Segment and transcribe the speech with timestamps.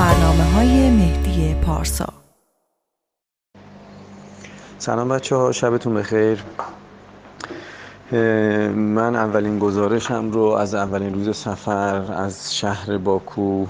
[0.00, 2.08] برنامه های مهدی پارسا.
[4.78, 6.42] سلام بچه ها شبتون بخیر.
[8.72, 13.66] من اولین گزارشم رو از اولین روز سفر از شهر باکو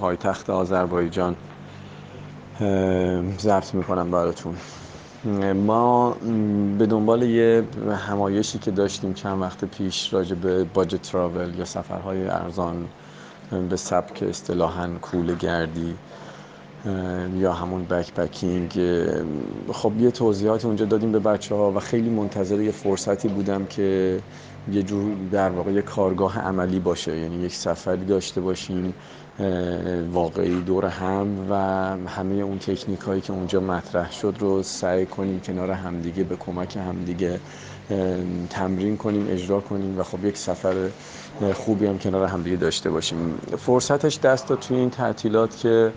[0.00, 1.36] پایتخت آذربایجان
[3.38, 4.56] ضبط می‌کنم براتون.
[5.54, 6.10] ما
[6.78, 7.64] به دنبال یه
[8.08, 12.86] همایشی که داشتیم چند وقت پیش راجع به باجت تراول یا سفرهای ارزان
[13.50, 15.94] به سبک اصطلاحا کول گردی
[17.38, 18.12] یا همون بک
[19.72, 24.18] خب یه توضیحات اونجا دادیم به بچه ها و خیلی منتظر یه فرصتی بودم که
[24.72, 27.18] یه جور در واقع یه کارگاه عملی باشه.
[27.18, 28.94] یعنی یک سفری داشته باشیم
[30.12, 31.54] واقعی دور هم و
[32.08, 36.76] همه اون تکنیک هایی که اونجا مطرح شد رو سعی کنیم کنار همدیگه به کمک
[36.76, 37.40] همدیگه
[38.50, 40.74] تمرین کنیم اجرا کنیم و خب یک سفر
[41.54, 42.28] خوبی هم کنار
[42.60, 43.38] داشته باشیم.
[43.58, 45.92] فرصتش دست داد توی این تعطیلات که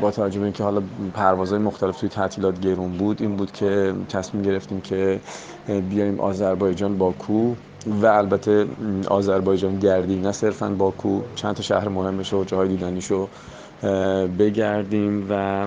[0.00, 0.82] با توجه به اینکه حالا
[1.14, 5.20] پروازهای مختلف توی تعطیلات گرون بود این بود که تصمیم گرفتیم که
[5.90, 7.54] بیایم آذربایجان باکو
[7.86, 8.66] و البته
[9.08, 11.22] آذربایجان گردی نه صرفا باکو.
[11.34, 13.28] چند تا شهر مهمش و جاهای دیدنیشو
[14.38, 15.66] بگردیم و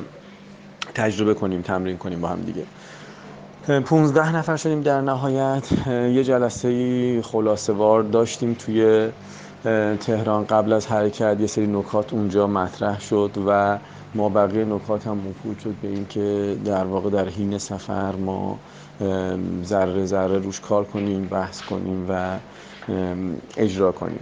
[0.95, 2.63] تجربه کنیم تمرین کنیم با هم دیگه.
[3.67, 5.87] 15 نفر شدیم در نهایت.
[5.87, 9.09] یه جلسه خلاصه وار داشتیم توی
[9.99, 11.37] تهران قبل از حرکت.
[11.39, 13.77] یه سری نکات اونجا مطرح شد و
[14.15, 18.59] ما بقیه نکات هم مفهود شد به اینکه در واقع در حین سفر ما
[19.63, 22.37] ذره ذره روش کار کنیم بحث کنیم و
[23.57, 24.19] اجرا کنیم.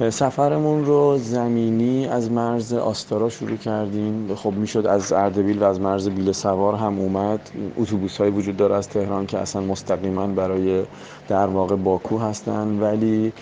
[0.00, 4.34] سفرمون رو زمینی از مرز آستارا شروع کردیم.
[4.34, 7.50] خب می‌شد از اردبیل و از مرز بیل سوار هم اومد.
[7.76, 10.84] اتوبوس های وجود داره از تهران که اصلا مستقیما برای
[11.28, 12.78] در واقع باکو هستن.
[12.80, 13.32] ولی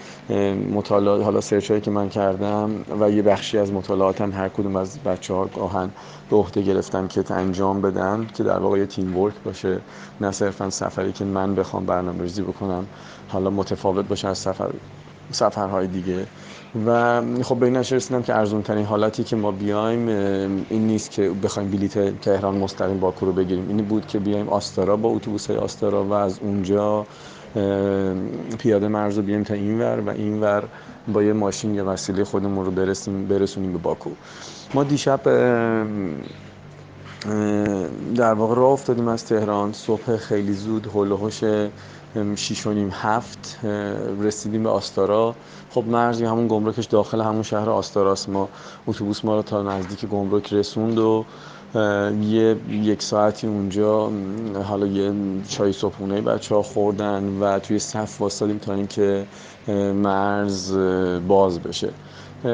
[0.75, 2.71] مطالعات حالا سرچ هایی که من کردم
[3.01, 5.91] و یه بخشی از مطالعاتم هر کدوم از بچه ها گاهن
[6.31, 9.79] به عهده گرفتن که انجام بدن که در واقع یه تیم ورک باشه.
[10.21, 12.87] نه صرفا سفری که من بخوام برنامه ریزی بکنم
[13.29, 14.71] حالا متفاوت باشه از سفر.
[15.31, 16.27] سفرهای دیگه.
[16.87, 20.09] و خب به این رسیدم که ارزون ترین حالتی که ما بیایم
[20.71, 23.69] این نیست که بخوایم بلیت تهران مستقیم باکو رو بگیریم.
[23.69, 27.07] این بود که بیایم آستارا با اتوبوس های آستارا و از اونجا
[28.59, 30.65] پیاده مرز رو بیایم تا اینور و اینور
[31.13, 34.11] با یه ماشین یا وسیله خودمون رو برسیم برسونیم به باکو.
[34.75, 35.21] ما دیشب
[38.17, 39.73] در واقع راه افتادیم از تهران.
[39.73, 41.17] صبح خیلی زود هول و
[42.67, 43.59] و نیم هفت
[44.21, 45.35] رسیدیم به آستارا.
[45.71, 48.29] خب مرز همون گمرکش داخل همون شهر آستاراست.
[48.29, 48.49] ما
[48.87, 51.25] اتوبوس ما رو تا نزدیک گمرک رسوند و
[52.21, 54.11] یه یک ساعتی اونجا
[54.65, 55.13] حالا یه
[55.49, 59.27] چای صبحونه بچه ها خوردن و توی صف واسدیم تا اینکه
[59.95, 60.77] مرز
[61.29, 61.91] باز بشه.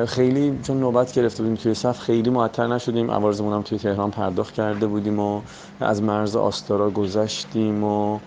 [0.07, 3.11] خیلی چون نوبت گرفته بودیم توی صف خیلی معطر نشدیم.
[3.11, 5.41] عوارضمون هم توی تهران پرداخت کرده بودیم و
[5.81, 8.19] از مرز آستارا گذشتیم و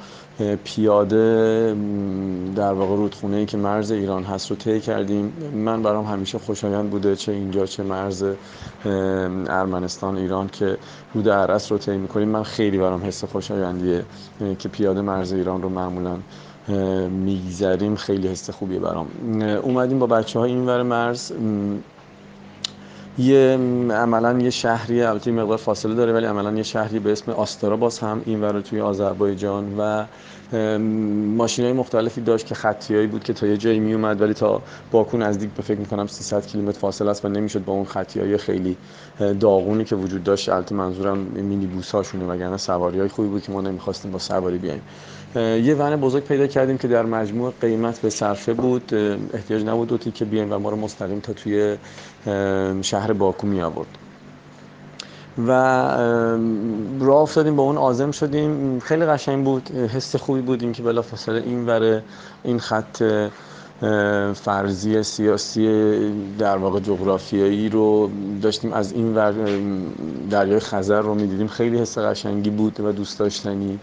[0.64, 1.76] پیاده
[2.56, 5.34] در واقع رودخونه ای که مرز ایران هست رو طی کردیم.
[5.56, 8.26] من برام همیشه خوشایند بوده چه اینجا چه مرز
[9.50, 10.78] ارمنستان ایران که
[11.14, 12.30] رود عرس رو طی می‌کنیم.
[12.30, 14.06] من خیلی برام حس خوشایندیه
[14.60, 16.18] که پیاده مرز ایران رو معمولا
[17.10, 17.96] میگذریم.
[17.96, 19.08] خیلی حس خوبیه برام.
[19.64, 21.32] اومدیم با بچه ها این ور مرز.
[23.18, 23.60] یه
[23.92, 28.00] عملا یه شهری البته مقدار فاصله داره ولی عملا یه شهری به اسم آستارا باز
[28.00, 30.06] هم این ور توی آذربایجان و
[31.38, 34.62] ماشین های مختلفی داشت که خطیایی بود که تا یه جایی می اومد ولی تا
[34.92, 38.38] باکو نزدیک به فکر می‌کنم 300 کیلومتر فاصله است و نمی‌شد با اون خطی های
[38.38, 38.78] خیلی
[39.40, 40.50] داغونی که وجود داشت.
[40.50, 44.58] البته منظورم مینی بوس هاشونه وگرنه سواری های خوبی بود که ما نمی‌خواستیم با سواری
[44.58, 44.82] بیایم.
[45.36, 48.94] یه ون بزرگ پیدا کردیم که در مجموع قیمت به صرفه بود.
[49.34, 51.78] احتیاج نبود دوتی که بیایم و ما رو مستقیم تا توی
[52.82, 54.01] شهر باکو می آورد
[55.48, 55.52] و
[57.00, 58.80] راه افتادیم با اون آزم شدیم.
[58.80, 59.72] خیلی قشنگ بود.
[59.72, 62.04] حس خوبی بود اینکه بلافاصله این وره
[62.44, 63.04] این خط
[64.34, 65.98] فرضی سیاسی
[66.40, 68.10] در واقع جغرافیایی رو
[68.42, 68.74] داشتیم.
[68.74, 69.34] از این ور
[70.30, 71.48] دریای خزر رو می‌دیدیم.
[71.48, 73.80] خیلی حس قشنگی بود و دوست داشتنی.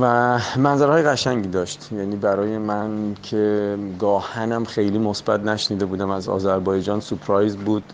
[0.00, 1.88] و منظرهای قشنگی داشت.
[1.92, 6.10] یعنی برای من که گاهنم خیلی مثبت نشنیده بودم.
[6.10, 7.84] از آذربایجان سپرایز بود.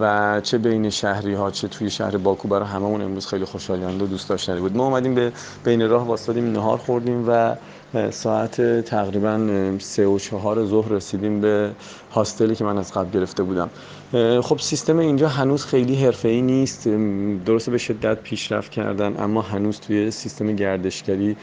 [0.00, 4.06] و چه بین شهری ها چه توی شهر باکو برای هممون امروز خیلی خوشایند و
[4.06, 4.76] دوست داشتنی بود.
[4.76, 5.32] ما اومدیم به
[5.64, 7.56] بین راه واسطادیم نهار خوردیم و
[8.10, 9.40] ساعت تقریبا
[9.78, 11.70] سه و چهار ظهر رسیدیم به
[12.12, 13.70] هاستلی که من از قبل گرفته بودم.
[14.42, 16.88] خب سیستم اینجا هنوز خیلی ای نیست.
[17.46, 21.36] درسته به شدت پیشرفت کردن اما هنوز توی سیستم گردشگری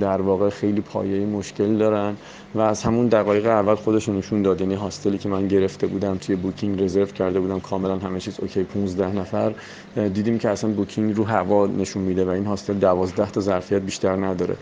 [0.00, 2.16] در واقع خیلی پایه مشکل دارن
[2.54, 4.60] و از همون دقایق اول خودشون نشون داد.
[4.60, 8.62] یعنی هاستلی که من گرفته بودم توی بوکینگ رزرو کرده بودم کاملا همه چیز اوکی
[8.62, 9.54] 15 نفر.
[9.96, 14.16] دیدیم که اصلا بوکینگ رو هوا نشون میده و این هاستل 12 تا ظرفیت بیشتر
[14.16, 14.56] نداره.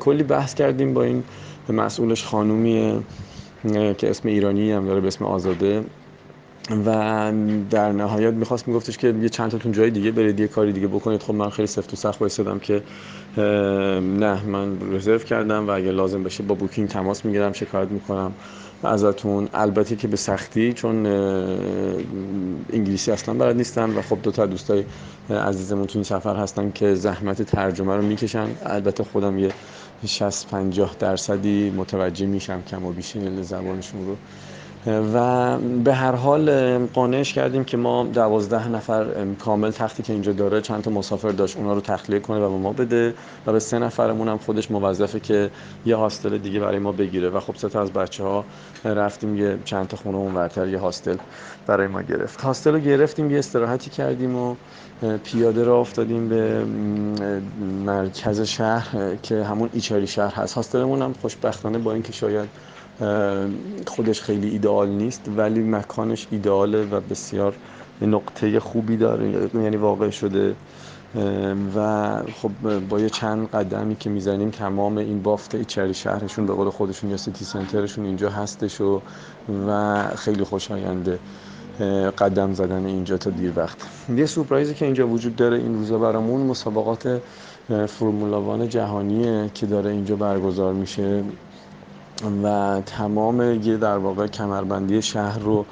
[0.00, 1.24] کلی بحث کردیم با این
[1.68, 3.00] مسئولش خانومیه
[3.98, 5.84] که اسم ایرانی هم داره به اسم آزاده.
[6.70, 7.32] و
[7.70, 11.22] در نهایت می‌خواست میگفتش که یه چند تاتون جای دیگه برید یه کاری دیگه بکنید.
[11.22, 12.82] خب من خیلی سفت و سخت وایسادم که
[13.36, 18.32] نه من رزرو کردم و اگه لازم بشه با بوکینگ تماس می‌گیرم شکایت می‌کنم
[18.84, 19.48] ازتون.
[19.54, 21.06] البته که به سختی چون
[22.72, 24.84] انگلیسی اصلا بلد نیستن و خب دو تا دوستای
[25.30, 28.48] عزیزمون تو این سفر هستن که زحمت ترجمه رو می‌کشن.
[28.66, 29.50] البته خودم یه
[30.06, 34.16] 60 50 درصدی متوجه میشم کم و بیش زبانشون رو.
[34.86, 39.06] و به هر حال قانعش کردیم که ما دوازده نفر
[39.38, 42.56] کامل تختی که اینجا داره چند تا مسافر داشت اونا رو تخلیه کنه و به
[42.56, 43.14] ما بده
[43.46, 45.50] و به سه نفرمون هم خودش موظفه که
[45.86, 47.28] یه هاستل دیگه برای ما بگیره.
[47.28, 48.44] و خب سه تا از بچه ها
[48.84, 51.16] رفتیم یه چند تا خونه اونورتر یه هاستل
[51.66, 52.40] برای ما گرفت.
[52.40, 54.54] هاستل رو گرفتیم یه استراحتی کردیم و
[55.24, 56.64] پیاده را افتادیم به
[57.86, 60.54] مرکز شهر که همون ایچاری شهر هست.
[60.54, 62.48] هاستلمون هم خوشبختانه با اینکه شاید
[63.86, 67.54] خودش خیلی ایدئال نیست ولی مکانش ایدئاله و بسیار
[68.02, 70.54] نقطه خوبی داره یعنی واقع شده.
[71.76, 76.70] و خب با یه چند قدمی که می‌زنیم تمام این بافت ایچری شهرشون به قول
[76.70, 79.00] خودشون یا سیتی سنترشون اینجا هستش و
[79.68, 81.18] و خیلی خوشاینده
[82.18, 83.76] قدم زدن اینجا تا دیر وقت.
[84.16, 87.20] یه سورپرایزی که اینجا وجود داره این روزا برامون مسابقات
[87.88, 91.24] فرمولاوان جهانیه که داره اینجا برگزار میشه.
[92.42, 95.66] و تمام یه در واقع کمربندی شهر رو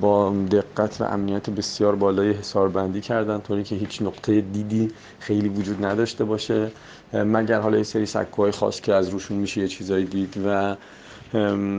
[0.00, 5.84] با دقت و امنیت بسیار بالای حساربندی کردن طوری که هیچ نقطه دیدی خیلی وجود
[5.84, 6.70] نداشته باشه.
[7.12, 10.76] مگر حالا یه سری سکوهای خاص که از روشون میشه یه چیزایی دید و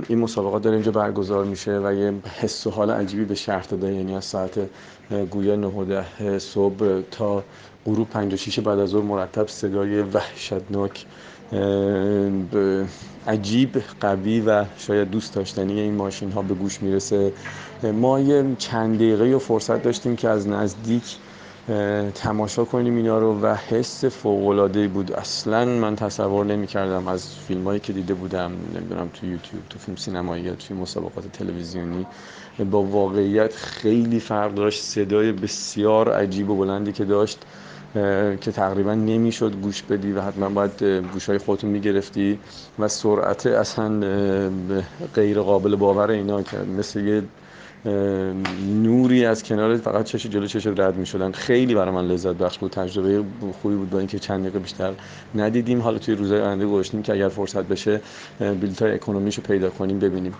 [0.07, 3.93] این مسابقات داره اینجا برگزار میشه و یه حس و حال عجیبی به شهر داده
[3.93, 4.59] یعنی از ساعت
[5.31, 7.43] گویا 9 صبح تا
[7.85, 11.05] غروب 5 و 6 بعد از ظهر مرتب صدای وحشتناک
[13.27, 17.33] عجیب قوی و شاید دوست داشتنی این ماشین ها به گوش می‌رسه.
[17.83, 21.17] ما یه چند دقیقه فرصت داشتیم که از نزدیک
[22.15, 25.13] تماشا کنیم اینا رو و حس فوق بود.
[25.13, 29.79] اصلا من تصور نمی کردم از فیلم هایی که دیده بودم نمی‌دونم تو یوتیوب تو
[29.79, 32.05] فیلم سینمایی یا توی مسابقات تلویزیونی
[32.71, 34.83] با واقعیت خیلی فرق داشت.
[34.83, 37.45] صدای بسیار عجیب و بلندی که داشت.
[38.41, 42.39] که تقریبا نمی‌شد گوش بدی و حتما باید گوش های خودتون می‌گرفتی
[42.79, 43.99] و سرعت اصلا
[45.15, 47.23] غیر قابل باور اینا که مثل یه
[48.83, 52.57] نوری از کنار فقط چش جلو چش رد می شدن خیلی برای من لذت بخش
[52.57, 52.71] بود.
[52.71, 53.23] تجربه
[53.61, 54.93] خوبی بود با اینکه چند دقیقه بیشتر
[55.35, 55.81] ندیدیم.
[55.81, 58.01] حالا توی روزهای آینده گذاشتیم که اگر فرصت بشه
[58.39, 60.33] بلیط های اکونومیشو پیدا کنیم ببینیم.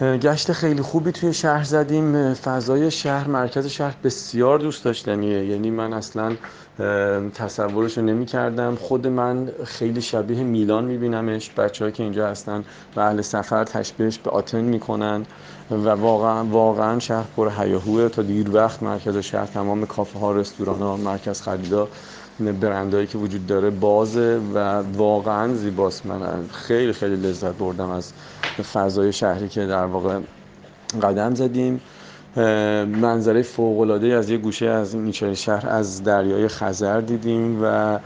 [0.00, 2.34] گشت خیلی خوبی توی شهر زدیم.
[2.34, 5.46] فضای شهر مرکز شهر بسیار دوست داشتنیه.
[5.46, 6.32] یعنی من اصلا
[7.34, 11.50] تصورش رو نمی کردم خود من خیلی شبیه میلان میبینمش.
[11.50, 12.64] بچه که اینجا هستن
[12.96, 15.26] و اهل سفر تشبیهش به آتن می‌کنن.
[15.70, 18.08] و واقعا واقعا شهر پر هیاهوه.
[18.08, 21.88] تا دیر وقت مرکز شهر تمام کافه ها رستوران ها مرکز خریدا
[22.60, 26.06] برندهایی که وجود داره بازه و واقعا زیباست.
[26.06, 26.20] من
[26.52, 28.12] خیلی خیلی لذت بردم از
[28.72, 30.18] فضای شهری که در واقع
[31.02, 31.80] قدم زدیم.
[32.86, 37.98] منظره فوق العاده از یه گوشه از نیچه شهر از دریای خزر دیدیم و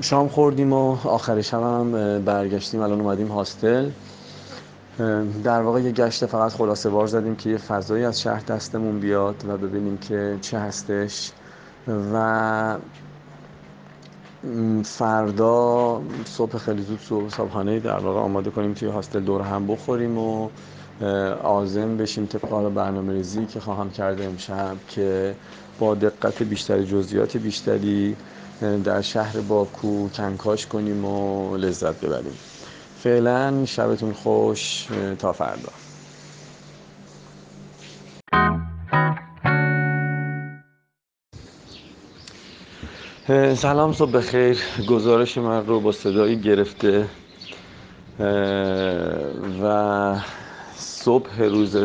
[0.00, 2.80] شام خوردیم و آخر شب هم برگشتیم.
[2.80, 3.90] الان اومدیم هاستل.
[5.44, 9.44] در واقع یه گشت فقط خلاصه بار زدیم که یه فضایی از شهر دستمون بیاد
[9.48, 11.32] و ببینیم که چه هستش.
[11.86, 12.78] و
[14.84, 20.18] فردا صبح خیلی زود صبح صبحانه در واقع آماده کنیم توی هاستل دور هم بخوریم
[20.18, 20.48] و
[21.42, 25.36] آزم بشیم طبق برنامه ریزی که خواهم کرده امشب که
[25.78, 28.16] با دقت بیشتری جزئیات بیشتری
[28.84, 32.49] در شهر باکو کنکاش کنیم و لذت ببریم.
[33.02, 34.86] فعلا شبتون خوش
[35.18, 35.72] تا فردا.
[43.54, 44.58] سلام صبح بخیر.
[44.88, 47.06] گزارش من رو با صدایی گرفته
[49.62, 50.16] و
[50.76, 51.76] صبح روز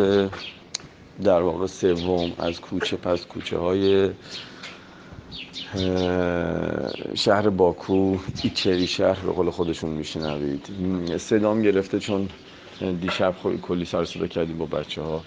[1.24, 4.10] در واقع سوم از کوچه پس کوچه های
[7.16, 10.70] شهر باکو ایچری شهر به قول خودشون میشنوید.
[11.18, 12.30] صدام گرفته چون
[13.02, 15.22] دیشب کلی سر صدا کردیم با بچه ها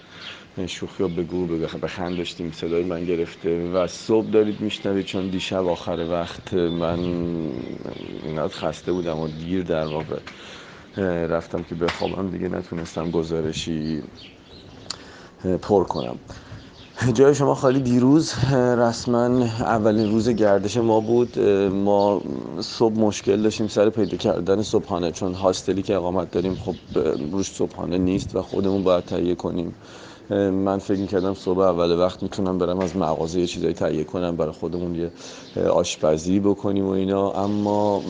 [0.67, 1.47] شوخی ها بگو
[1.83, 6.99] بخند داشتیم صدای من گرفته و صبح دارید میشنوید چون دیشب آخر وقت من
[8.23, 10.19] اینقدر خسته بودم و دیر در واقع
[11.27, 14.03] رفتم که بخوابم دیگه نتونستم گزارشی
[15.61, 16.19] پر کنم.
[17.07, 21.39] جای شما خالی دیروز رسما اولین روز گردش ما بود.
[21.69, 22.21] ما
[22.59, 26.75] صبح مشکل داشتیم سر پیدا کردن صبحانه چون هاستلی که اقامت داریم خب
[27.31, 29.73] روش صبحانه نیست و خودمون باید تهیه کنیم.
[30.35, 34.51] من فکر کردم صبح اول وقت می‌تونم برم از مغازه یه چیزایی تهیه کنم برای
[34.51, 35.11] خودمون یه
[35.69, 37.31] آشپزی بکنیم و اینا.
[37.31, 38.01] اما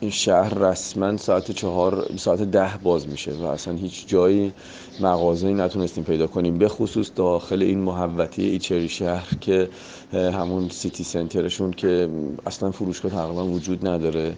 [0.00, 4.52] این شهر رسما ساعت چهار ساعت ده باز میشه و اصلا هیچ جایی
[5.00, 6.58] مغازه نتونستیم پیدا کنیم.
[6.58, 9.68] به خصوص داخل این محوطه ایچری شهر که
[10.12, 12.08] همون سیتی سنترشون که
[12.46, 14.36] اصلا فروشگاه تقریبا وجود نداره.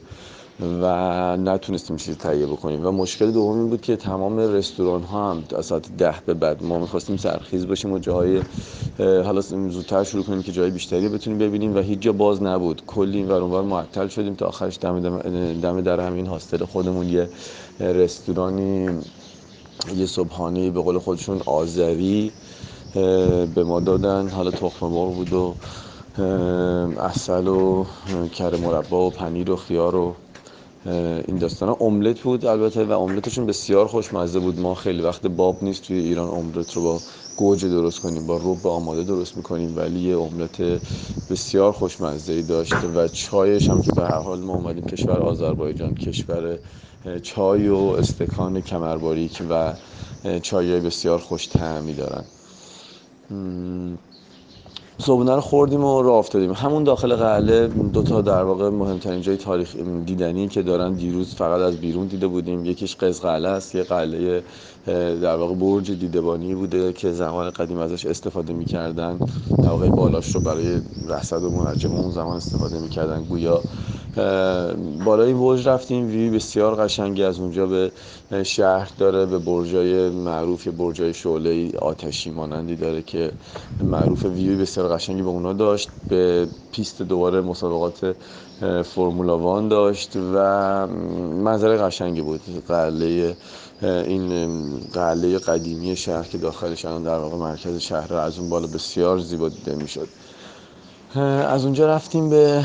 [0.63, 2.87] و نتونستیم چیزی تهیه بکنیم.
[2.87, 6.65] و مشکل دوم این بود که تمام رستوران ها هم از ساعت ده به بعد
[6.65, 8.43] ما می‌خواستیم سرخیز باشیم و جاهای
[8.99, 12.83] حالا زودتر شروع کنیم که جای بیشتری بتونیم ببینیم و هیچ جا باز نبود.
[12.87, 17.09] کلی این ور معطل شدیم تا آخرش دم, دم, دم در همین هاستل خودمون.
[17.09, 17.29] یه
[17.81, 18.89] رستورانی
[19.97, 22.33] یه صبحانه به قول خودشون آذری
[23.55, 24.29] به ما دادن.
[24.29, 25.55] حالا تخم مرغ بود و
[27.01, 27.85] اصل و
[28.35, 30.15] کره مربا و پنیر و خیار و
[30.87, 34.61] این داستان املت بود البته و املتشون بسیار خوشمزه بود.
[34.61, 37.03] ما خیلی وقت باب نیست توی ایران املت رو با
[37.37, 40.83] گوجه درست کنیم با روب آماده درست می‌کنیم ولی یه املت
[41.31, 45.95] بسیار خوشمزه ای داشته و چایش هم که به هر حال ما اومدیم کشور آذربایجان
[45.95, 46.59] کشور
[47.23, 49.75] چای و استکان کمرباریک و
[50.43, 52.27] چای بسیار خوش تعمی دارن.
[55.01, 56.53] صبحونه رو خوردیم و راه افتادیم.
[56.53, 59.77] همون داخل قله دو تا در واقع مهمترین جای تاریخ
[60.07, 62.65] دیدنی که دارن دیروز فقط از بیرون دیده بودیم.
[62.65, 64.43] یکیش قز قله است یه قله
[64.87, 69.21] در واقع برج دیدبانی بوده که زمان قدیم ازش استفاده می‌کردن.
[69.63, 73.25] در واقع بالاش رو برای رصد و منجم اون زمان استفاده می‌کردن.
[73.25, 73.65] گویا
[75.05, 76.07] بالای برج رفتیم.
[76.07, 77.93] وی بسیار قشنگی از اونجا به
[78.43, 83.33] شهر داره به برجای معروف برجای شعله آتشی مانندی داره که
[83.81, 85.91] معروف ویوی بسیار قشنگی به اونا داشت.
[86.09, 88.17] به پیست دوباره مسابقات
[88.85, 90.87] فرمولا وان داشت و
[91.45, 92.41] منظره قشنگی بود.
[92.69, 93.37] قله
[93.83, 99.19] این قله قدیمی شهر که داخلش الان در واقع مرکز شهر از اون بالا بسیار
[99.19, 100.09] زیبا دیده می‌شد.
[101.49, 102.65] از اونجا رفتیم به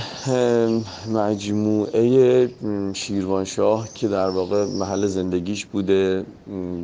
[1.13, 2.50] مجموعه
[2.93, 6.25] شیروانشاه که در واقع محل زندگیش بوده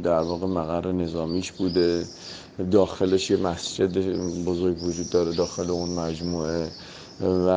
[0.04, 2.06] در واقع مقر نظامیش بوده.
[2.72, 3.98] داخلش یه مسجد
[4.46, 6.68] بزرگ وجود داره داخل اون مجموعه.
[7.22, 7.50] و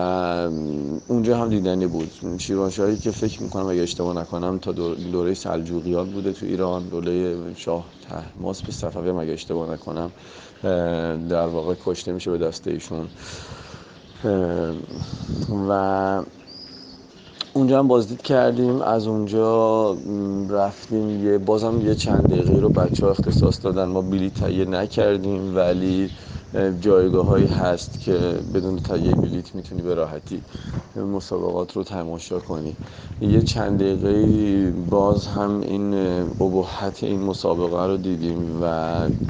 [1.08, 2.10] اونجا هم دیدنی بود.
[2.38, 7.84] شیروانشاهی که فکر می‌کنم اگه اشتباه نکنم تا دوره سلجوقیان بوده تو ایران دوره شاه
[8.08, 10.12] تحماس به صفوی اگه اشتباه نکنم
[11.28, 13.08] در واقع کشته میشه به دست ایشون.
[15.68, 16.22] و
[17.54, 18.82] اونجا هم بازدید کردیم.
[18.82, 19.96] از اونجا
[20.50, 23.84] رفتیم یه بازم یه چند دقیقه رو بچه ها اختصاص دادن.
[23.84, 26.10] ما بلیط تهیه نکردیم ولی
[26.80, 28.12] جایگاه هایی هست که
[28.54, 29.14] بدون تهیه
[29.44, 30.42] بلیت می‌تونی به راحتی
[30.96, 32.78] مسابقات رو تماشا کنی.
[33.20, 35.94] یه چند دقیقه باز هم این
[36.40, 38.64] ابهت این مسابقه رو دیدیم و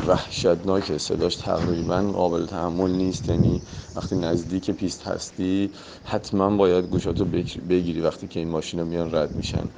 [0.06, 3.28] وحشتناک صداش تقریبا قابل تحمل نیست.
[3.28, 3.62] یعنی
[3.97, 5.71] وقتی نزدیک پیست هستی
[6.04, 7.25] حتما باید گوشاتو
[7.68, 9.71] بگیری وقتی که این ماشینا میان رد میشن.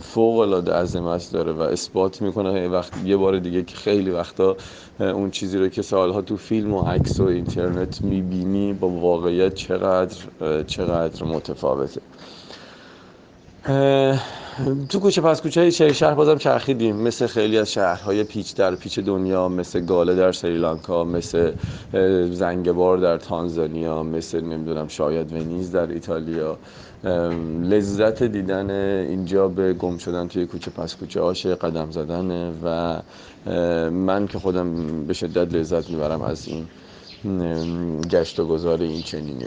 [0.00, 2.68] فوق العاده عظمت داره و اثبات می‌کنه.
[2.68, 4.56] وقت یه بار دیگه که خیلی وقتا
[5.00, 10.16] اون چیزی رو که سالها تو فیلم و عکس و اینترنت می‌بینی با واقعیت چقدر
[10.66, 12.00] چقدر متفاوته.
[14.88, 16.96] تو کوچه پس کوچه شهر شهر بازم چرخیدیم.
[16.96, 21.52] مثل خیلی از شهرهای پیچ در پیچ دنیا مثل گاله در سریلانکا مثل
[22.30, 26.58] زنگبار در تانزانیا مثل نمی‌دونم شاید ونیز در ایتالیا.
[27.62, 33.00] لذت دیدن اینجا به گم شدن توی کوچه پس کوچه آشه قدم زدن و
[33.90, 36.68] من که خودم به شدت لذت می‌برم از این
[38.10, 39.46] گشت و گذار این چنینی.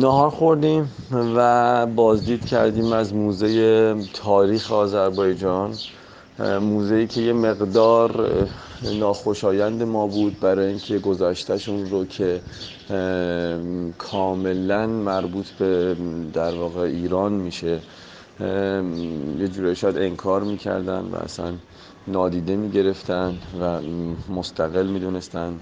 [0.00, 0.90] نهار خوردیم
[1.36, 5.74] و بازدید کردیم از موزه تاریخ آذربایجان.
[6.38, 8.30] موزه که یه مقدار
[8.82, 12.42] ناخوشایند ما بود برای اینکه گذاشتهشون رو که
[13.98, 15.96] کاملا مربوط به
[16.32, 17.82] در واقع ایران میشه
[19.38, 21.54] یه جوری شاید انکار می‌کردن و اصلا
[22.06, 23.80] نادیده می‌گرفتن و
[24.28, 25.60] مستقل می‌دونستن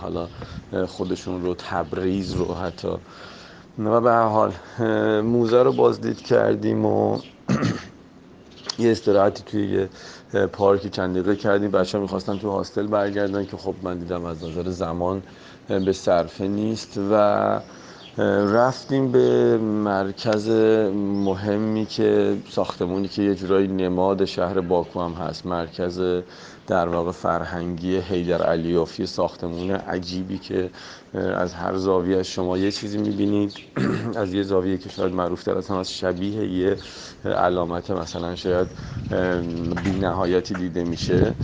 [0.00, 0.28] حالا
[0.86, 2.88] خودشون رو تبریز رو حتی.
[3.78, 4.52] و به حال
[5.20, 7.18] موزه رو بازدید کردیم و
[8.82, 9.88] یه استراحتی توی یه
[10.46, 11.70] پارکی چند دقیقه کردیم.
[11.70, 15.22] بچه ها می‌خواستن تو هاستل برگردن که خب من دیدم از نظر زمان
[15.68, 17.60] به صرفه نیست و
[18.52, 20.48] رفتیم به مرکز
[21.24, 25.46] مهمی که ساختمونی که یه جورایی نماد شهر باکو هم هست.
[25.46, 26.22] مرکز
[26.66, 30.70] در واقع فرهنگی حیدر علیوفی ساختمون عجیبی که
[31.14, 33.54] از هر زاویه شما یه چیزی می‌بینید.
[34.22, 36.76] از یه زاویه که شاید معروف تر از شبیه یه
[37.24, 38.68] علامت مثلا شاید
[39.84, 41.34] بی نهایتی دیده میشه.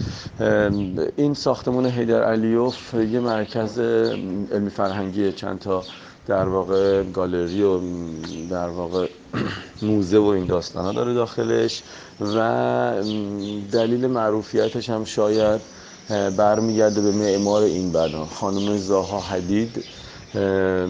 [1.17, 5.85] این ساختمون حیدر علیوف یه مرکز علمی فرهنگی چند تا
[6.27, 7.81] در واقع گالری و
[8.51, 9.09] در واقع
[9.83, 11.83] موزه و این داستان ها داره داخلش
[12.21, 13.03] و
[13.73, 15.61] دلیل معروفیتش هم شاید
[16.09, 19.85] برمیگرده به معمار این بنا خانم زاها حدید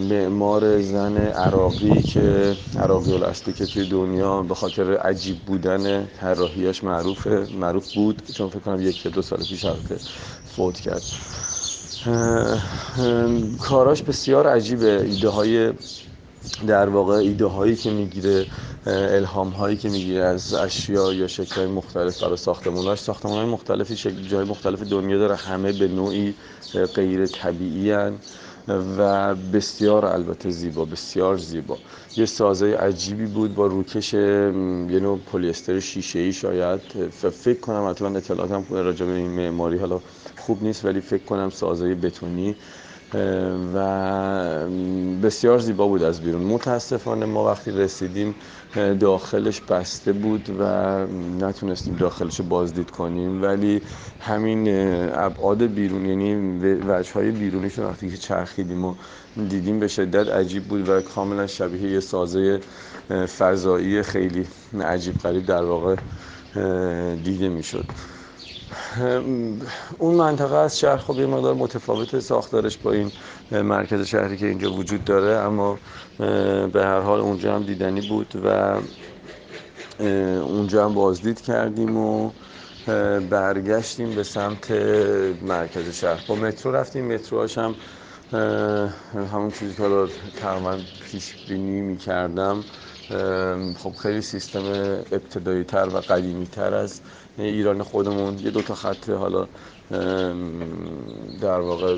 [0.09, 7.47] معمار زن عراقی که عراقی الاصلی که توی دنیا به خاطر عجیب بودن طراحیاش معروفه
[7.51, 8.21] معروف بود.
[8.33, 9.65] چون فکر کنم یک دو سال پیش
[10.45, 11.03] فوت کرد.
[13.59, 15.01] کاراش بسیار عجیبه.
[15.05, 15.73] ایده های
[16.67, 18.47] در واقع ایده هایی که می‌گیره
[18.85, 23.97] الهام هایی که می‌گیره از اشیا یا شکل های مختلف برای ساختموناش ساختمان های مختلفی
[23.97, 25.35] شکل جای مختلف دنیا داره.
[25.35, 26.35] همه به نوعی
[26.93, 28.19] غیر طبیعی هن
[28.97, 31.77] و بسیار البته زیبا بسیار زیبا.
[32.17, 36.81] یه سازه عجیبی بود با روکش یه نوع پلیستر شیشه ای شاید
[37.31, 40.01] فکر کنم حتما اطلاعاتم راجع به این معماری حالا
[40.37, 42.55] خوب نیست ولی فکر کنم سازه بتونی
[43.73, 44.69] و
[45.23, 46.41] بسیار زیبا بود از بیرون.
[46.41, 48.35] متاسفانه ما وقتی رسیدیم
[48.99, 50.63] داخلش بسته بود و
[51.39, 53.43] نتونستیم داخلش بازدید کنیم.
[53.43, 53.81] ولی
[54.19, 54.67] همین
[55.13, 58.95] ابعاد بیرون یعنی وجه های بیرونیش وقتی که چرخیدیم و
[59.49, 62.59] دیدیم به شدت عجیب بود و کاملا شبیه یه سازه
[63.37, 64.47] فضایی خیلی
[64.81, 65.95] عجیب غریب در واقع
[67.23, 67.85] دیده می‌شد.
[69.99, 73.11] اون منطقه از شهر خب یه مقدار متفاوت ساختارش با این
[73.51, 75.79] مرکز شهری که اینجا وجود داره اما
[76.73, 78.79] به هر حال اونجا هم دیدنی بود و
[80.41, 82.31] اونجا هم بازدید کردیم و
[83.29, 84.71] برگشتیم به سمت
[85.41, 86.23] مرکز شهر.
[86.27, 87.75] با مترو رفتیم متروهاش هم
[89.33, 90.07] همون چیزی که حالا
[90.41, 90.77] تقریبا
[91.11, 92.63] پیش بینی می کردم
[93.77, 94.63] خب خیلی سیستم
[95.11, 97.01] ابتدایی تر و قدیمی تر از
[97.39, 99.47] ایران خودمون یه دوتا خط حالا
[101.41, 101.97] در واقع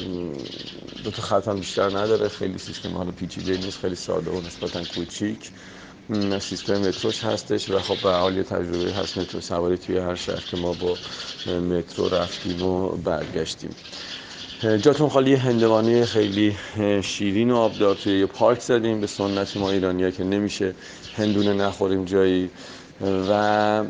[1.04, 2.28] دوتا خط هم بیشتر نداره.
[2.30, 5.52] خیلی سیستم حالا پیچیده نیست خیلی ساده و نسبتا کوچیک.
[6.40, 10.46] سیستم متروش هستش و خب به حال یه تجربه هست مترو سواری توی هر شهر
[10.52, 11.00] که ما با
[11.46, 13.76] مترو رفتیم و برگشتیم.
[14.82, 16.58] جاتون خالی هندوانه خیلی
[17.04, 19.02] شیرین و آبدار توی یه پارک زدیم.
[19.02, 20.76] به سنت ما ایرانی که نمیشه
[21.14, 22.52] هندونه نخوریم جایی.
[23.30, 23.84] و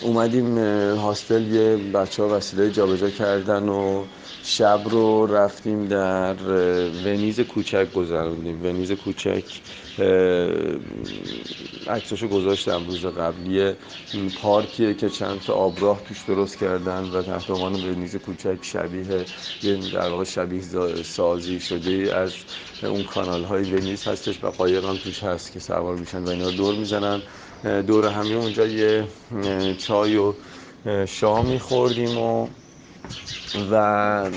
[0.00, 0.58] اومدیم
[0.98, 4.08] هاستل یه بچه ها وسیله جابجا کردن و
[4.42, 6.34] شب رو رفتیم در
[7.04, 8.62] ونیز کوچک گذروندیم.
[8.62, 9.62] ونیز کوچک
[11.86, 13.74] عکساشو گذاشتم روز قبلی.
[14.34, 19.26] پارکیه که چند تا آبراه توش درست کردن و تحت عنوان ونیز کوچک شبیه
[19.62, 20.62] یه در واقع شبیه
[21.02, 22.44] سازی شده از
[22.82, 26.50] اون کانال های ونیز هستش و قایق هم توش هست که سوار میشن و اینا
[26.50, 27.22] دور می‌زنن.
[27.86, 29.08] دور همی اونجا یه
[29.78, 30.34] چای و
[31.06, 32.48] شام میخوردیم و
[33.70, 34.30] و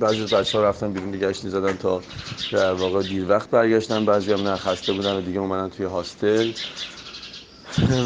[0.00, 2.02] بعضی از بچه ها رفتن بیرون دیگه زدن تا
[2.50, 4.04] در واقع دیر وقت برگشتن.
[4.04, 6.52] بعضی هم نخسته بودن و دیگه اومدن توی هاستل.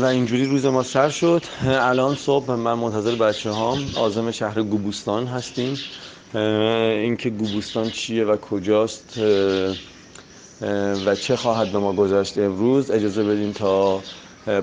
[0.00, 1.44] و اینجوری روز ما سر شد.
[1.64, 5.84] الان صبح من منتظر بچه هام آزم شهر گوبوستان هستیم.
[6.34, 9.18] اینکه گوبوستان چیه و کجاست
[11.06, 14.04] و چه خواهد به ما گذشت امروز اجازه بدین تا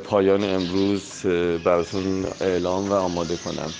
[0.04, 1.22] پایان امروز
[1.64, 3.74] براتون اعلام و آماده کنم.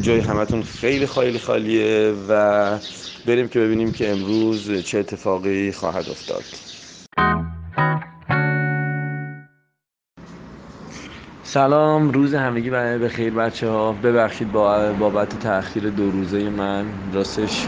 [0.00, 2.78] جای همتون خیلی خیلی خالیه و
[3.26, 6.44] بریم که ببینیم که امروز چه اتفاقی خواهد افتاد.
[11.42, 13.92] سلام روز همگی به خیر بچه ها.
[13.92, 16.84] ببخشید با بابت تاخیر دو روزه من.
[17.12, 17.64] راستش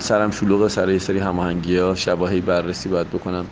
[0.00, 1.94] سرم شلوغ سر یه سری هماهنگی ها.
[1.94, 3.46] شباهی بررسی باید بکنم.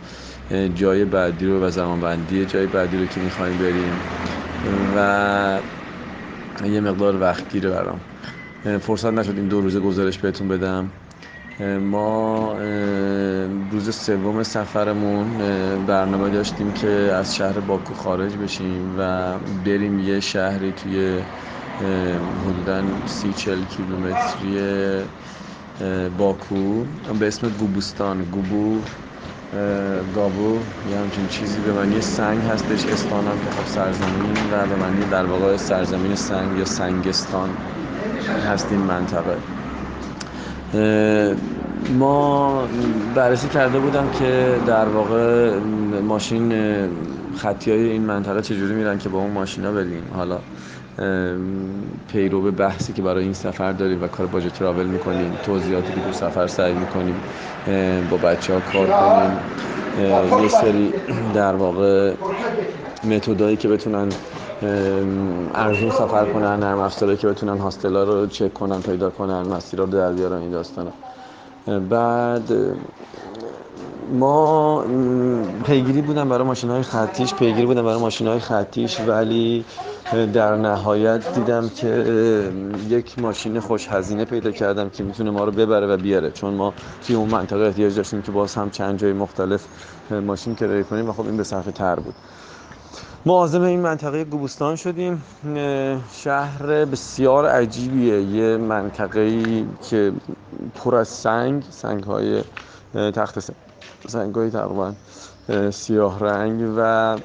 [0.75, 4.01] جای بعدی رو و زمان بندی جای بعدی رو که می‌خوایم بریم.
[4.95, 5.59] و
[6.59, 8.01] یه مقدار وقت گیره برام.
[8.81, 10.91] فرصت نشد این دو روزه گزارش بهتون بدم.
[11.81, 12.57] ما
[13.71, 15.37] روز سوم سفرمون
[15.85, 21.25] برنامه داشتیم که از شهر باکو خارج بشیم و بریم یه شهری توی
[22.45, 24.59] حدودا سی چل کیلومتری
[26.17, 26.85] باکو
[27.19, 28.83] به اسم گوبوستان گوبو.
[30.15, 30.59] گابو
[30.91, 35.05] یه همچین چیزی به معنی سنگ هستش استان هم که خب سرزمین و به معنی
[35.05, 37.49] در واقع سرزمین سنگ یا سنگستان
[38.49, 39.37] هست این منطقه.
[41.99, 42.67] ما
[43.15, 45.59] بررسی کرده بودم که در واقع
[46.01, 46.53] ماشین
[47.37, 50.03] خطی های این منطقه چجوری میرن که با اون ماشینا بریم.
[50.13, 50.39] حالا
[52.07, 56.11] پیرو بحثی که برای این سفر داریم و کار باجه تراول می‌کنیم توضیحاتی که تو
[56.11, 57.15] سفر سعی می‌کنیم
[58.09, 59.39] با بچه ها کار کنیم.
[60.43, 60.93] یه سری
[61.33, 62.13] در واقع
[63.03, 64.09] متدایی که بتونن
[65.55, 69.91] ارزون سفر کنن نرم افزارهایی که بتونن هاستلا رو چک کنن پیدا کنن مسیرها رو
[69.91, 70.91] در بیارن این داستانا.
[71.89, 72.53] بعد
[74.13, 74.85] ما
[75.65, 79.65] پیگیری بودم برای ماشین های خطیش پیگیری بودم برای ماشین های خطیش ولی
[80.11, 82.51] در نهایت دیدم که
[82.89, 86.31] یک ماشین خوش هزینه پیدا کردم که می‌تونه ما رو ببره و بیاره.
[86.31, 89.65] چون ما توی اون منطقه احتیاج داشتیم که باز هم چند جای مختلف
[90.11, 92.13] ماشین کرایه کنیم و خب این به صرفه تر بود.
[93.25, 95.23] ما عازم این منطقه گوبستان شدیم.
[96.11, 98.21] شهر بسیار عجیبیه.
[98.21, 100.11] یه منطقه که
[100.75, 102.43] پر از سنگ سنگ های
[102.93, 103.39] تخت
[104.07, 104.93] سنگ های تقریبا
[105.71, 107.17] سیاه رنگ و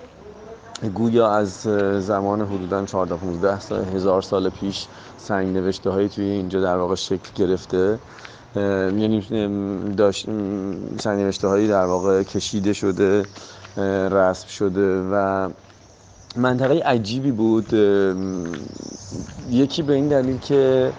[0.82, 1.52] گویا از
[2.00, 4.86] زمان حدودا 14 15 سال هزار سال پیش
[5.18, 7.98] سنگ نوشته هایی توی اینجا در واقع شکل گرفته.
[8.56, 9.20] یعنی
[9.96, 10.26] داشت
[10.98, 13.22] سنگ نوشته هایی در واقع کشیده شده
[14.10, 15.48] رسم شده و
[16.36, 17.72] منطقه عجیبی بود.
[19.50, 20.92] یکی به این دلیل که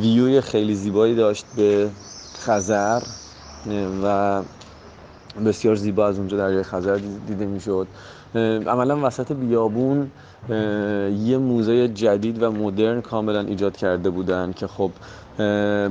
[0.00, 1.90] ویوی خیلی زیبایی داشت به
[2.38, 3.02] خزر
[4.04, 4.42] و
[5.40, 7.88] بسیار زیبا از اونجا دریای خزر دیده می‌شد.
[8.66, 10.10] عملا وسط بیابون
[11.18, 14.92] یه موزه جدید و مدرن کاملا ایجاد کرده بودن که خب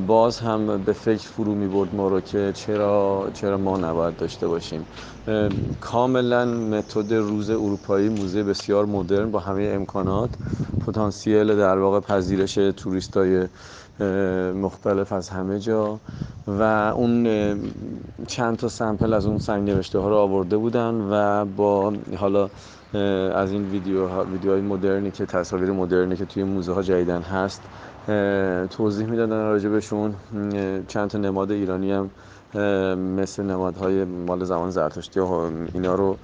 [0.07, 4.47] باز هم به فکر فرو می برد ما رو که چرا چرا ما نباید داشته
[4.47, 4.87] باشیم.
[5.79, 10.29] کاملا متد روز اروپایی موزه بسیار مدرن با همه امکانات
[10.79, 13.47] پتانسیل در واقع پذیرش توریستای
[14.55, 15.99] مختلف از همه جا.
[16.47, 16.61] و
[16.95, 17.27] اون
[18.27, 22.49] چند تا سمپل از اون سنگ نوشته ها رو آورده بودن و با حالا
[23.35, 27.61] از این ویدیو ویدیوهای مدرنی که تصاویر مدرنی که توی موزه ها جدیدن هست
[28.69, 30.15] توضیح می‌دادن راجع بهشون.
[30.87, 32.09] چند تا نماد ایرانی هم
[32.97, 36.17] مثل نمادهای مال زمان زرتشتی ها اینا رو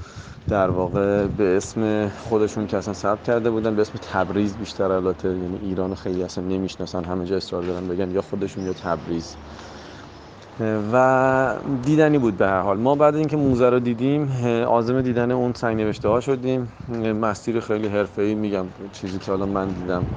[0.49, 5.27] در واقع به اسم خودشون که اصلا ثبت کرده بودن به اسم تبریز بیشتر البته.
[5.29, 9.38] یعنی ایران خیلی اصلا نمی‌شناسن همه جا اصرار دارن بگن یا خودشون یا تبریز.
[10.93, 12.77] و دیدنی بود به هر حال.
[12.77, 14.31] ما بعد اینکه موزه رو دیدیم
[14.67, 16.71] عازم دیدن اون سنگ نوشته ها شدیم.
[17.21, 20.07] مسیر خیلی حرفه‌ای میگم چیزی که حالا من دیدم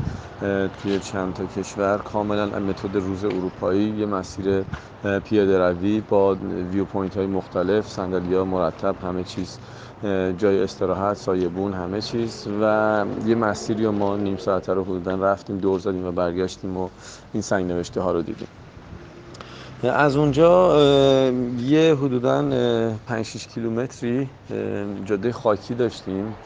[0.79, 1.99] توی چند تا کشور.
[1.99, 4.65] کاملا متد روز اروپایی یه مسیر
[5.25, 6.35] پیاده روی با
[6.71, 9.59] view point های مختلف صندلی ها مرتب همه چیز
[10.37, 12.47] جای استراحت سایبون همه چیز.
[12.61, 16.89] و یه مسیری ما نیم ساعته رو حدودا رفتیم دور زدیم و برگشتیم و
[17.33, 18.49] این سنگ نوشته ها رو دیدیم.
[19.83, 20.77] از اونجا
[21.57, 22.43] یه حدودا
[23.07, 24.31] 5 6 کیلومتری
[25.05, 26.37] جاده خاکی داشتیم.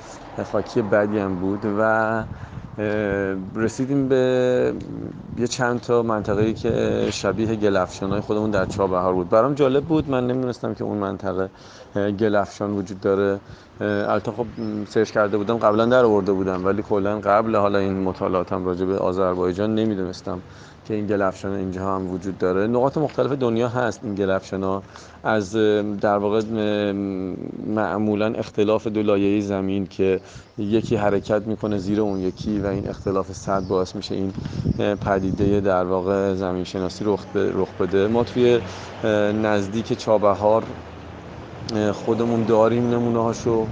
[0.45, 2.25] خاکی بدی هم بود و
[3.55, 4.75] رسیدیم به
[5.39, 9.29] یه چند تا منطقه که شبیه گلفشان های خودمون در چابهار بود.
[9.29, 11.51] برام جالب بود من نمی‌دونستم که اون منطقه
[11.95, 13.41] گلفشان وجود داره.
[13.81, 14.47] البته خب
[14.89, 18.99] سرچ کرده بودم قبلا در آورده بودم ولی کلا قبل حالا این مطالعاتم راجع به
[18.99, 20.43] آذربایجان نمی‌دونستم.
[20.89, 22.67] که این گلفشان اینجا هم وجود داره.
[22.67, 24.83] نقاط مختلف دنیا هست این گلفشان ها.
[25.25, 25.53] از
[26.01, 26.43] در واقع
[27.67, 30.21] معمولا اختلاف دو لایه زمین که
[30.59, 34.33] یکی حرکت می‌کنه زیر اون یکی و این اختلاف صد باعث میشه این
[34.97, 38.09] پدیده در واقع زمین شناسی رخ بده.
[38.09, 38.61] ما توی
[39.43, 40.65] نزدیک چابهار
[41.93, 43.67] خودمون داریم نمونه هاشو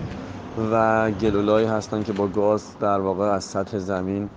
[0.73, 4.29] و گلولایی هستن که با گاز در واقع از سطح زمین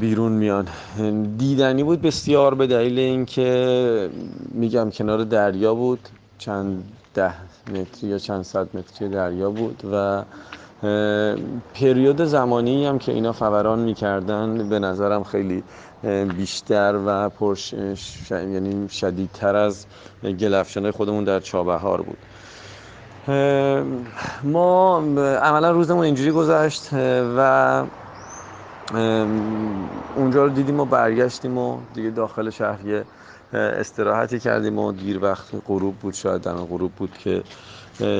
[0.00, 0.68] بیرون میان.
[1.38, 4.10] دیدنی بود بسیار به دلیل اینکه
[4.52, 6.08] میگم کنار دریا بود.
[6.38, 7.34] چند ده
[7.70, 10.22] متری یا چند صد متری دریا بود و
[11.74, 15.62] پریود زمانی هم که اینا فوران می‌کردن به نظرم خیلی
[16.36, 17.74] بیشتر و پرش
[18.30, 19.86] یعنی شدیدتر از
[20.22, 22.18] گلفشانه خودمون در چابهار بود.
[24.44, 24.98] ما
[25.42, 26.88] عملا روزمون اینجوری گذشت
[27.36, 27.82] و
[28.94, 33.04] اونجا رو دیدیم و برگشتیم و دیگه داخل شهر یه
[33.52, 37.42] استراحتی کردیم و دیر وقت غروب بود شاید دم غروب بود که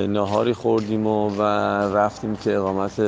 [0.08, 1.42] ناهاری خوردیم و, و
[1.96, 3.00] رفتیم که اقامت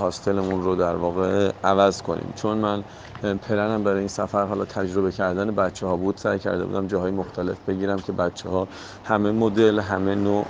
[0.00, 2.32] هاستلمون رو در واقع عوض کنیم.
[2.36, 2.84] چون من
[3.22, 7.56] پلنم برای این سفر حالا تجربه کردن بچه ها بود سعی کرده بودم جاهای مختلف
[7.68, 8.68] بگیرم که بچه ها
[9.04, 10.46] همه مدل همه نوع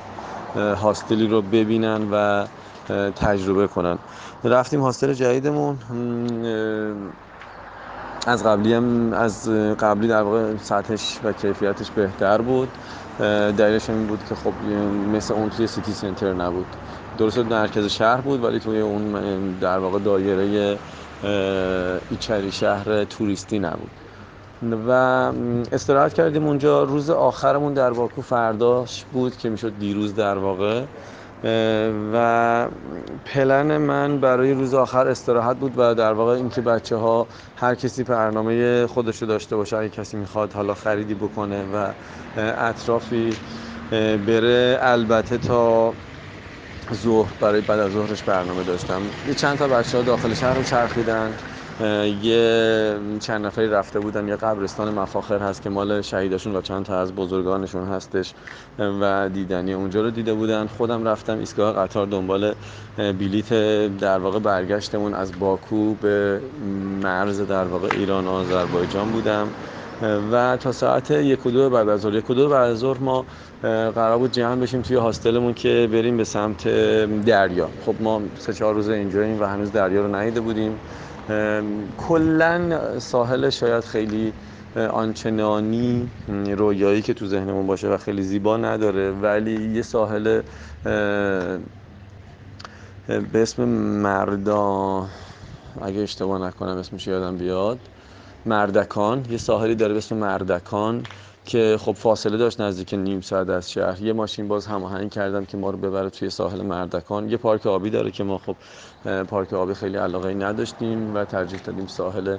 [0.56, 2.46] هاستلی رو ببینن و
[3.16, 3.98] تجربه کنن.
[4.44, 5.78] رفتیم هاستل جدیدمون.
[8.26, 9.48] از قبلی هم از
[9.78, 12.78] قبلی در واقع سطحش و کیفیتش بهتر بود.
[13.18, 14.62] دلیلش این بود که خب
[15.12, 16.66] مثل اون توی سیتی سنتر نبود.
[17.18, 19.12] درست مرکز شهر بود ولی توی اون
[19.60, 20.78] در واقع دایره
[22.10, 23.90] ایچری شهر توریستی نبود.
[24.88, 24.90] و
[25.72, 26.82] استراحت کردیم اونجا.
[26.82, 30.84] روز آخرمون در باکو فرداش بود که می‌شد دیروز در واقع.
[32.12, 32.68] و
[33.24, 38.04] پلن من برای روز آخر استراحت بود و در واقع اینکه بچه ها هر کسی
[38.04, 41.92] برنامه خودش رو داشته باشه اگه کسی می‌خواد حالا خریدی بکنه و
[42.36, 43.38] اطرافی
[44.26, 44.78] بره.
[44.80, 45.96] البته تا
[46.94, 49.14] ظهر برای بعد از ظهرش برنامه داشتم.
[49.24, 51.36] یه چند تا بچه ها داخل شهر رو چرخیدن.
[52.22, 57.00] یه چند نفری رفته بودن یه قبرستان مفاخر هست که مال شهیداشون و چند تا
[57.00, 58.34] از بزرگانشون هستش
[58.78, 60.66] و دیدنی اونجا رو دیده بودن.
[60.66, 62.54] خودم رفتم ایستگاه قطار دنبال
[62.96, 63.52] بلیت
[63.98, 65.14] در واقع برگشتمون.
[65.14, 66.40] از باکو به
[67.02, 69.48] مرز در واقع ایران و آذربایجان بودم.
[70.32, 72.98] و تا ساعت یک و دو بعد از ظهر یک و دو بعد از ظهر
[72.98, 73.24] ما
[73.94, 76.68] قرار بود جمع بشیم توی هاستلمون که بریم به سمت
[77.24, 77.68] دریا.
[77.86, 80.80] خب ما سه چهار روز اینجاییم و هنوز دریا رو ندیده بودیم.
[81.98, 84.32] کلا ساحل شاید خیلی
[84.76, 86.08] آنچنانی
[86.56, 90.42] رویایی که تو ذهنمون باشه و خیلی زیبا نداره ولی یه ساحل
[93.08, 93.64] به اسم
[94.02, 95.06] مردا
[95.82, 97.78] اگه اشتباه نکنم اسمش یادم بیاد.
[98.46, 99.24] مردکان.
[99.30, 101.02] یه ساحلی داره به اسم مردکان.
[101.48, 104.02] که خب فاصله داشت نزدیک نیم ساعت از شهر.
[104.02, 107.28] یه ماشین باز هماهنگ کردم که ما رو ببره توی ساحل مردکان.
[107.28, 108.56] یه پارک آبی داره که ما خب
[109.24, 112.38] پارک آبی خیلی علاقه نداشتیم و ترجیح دادیم ساحل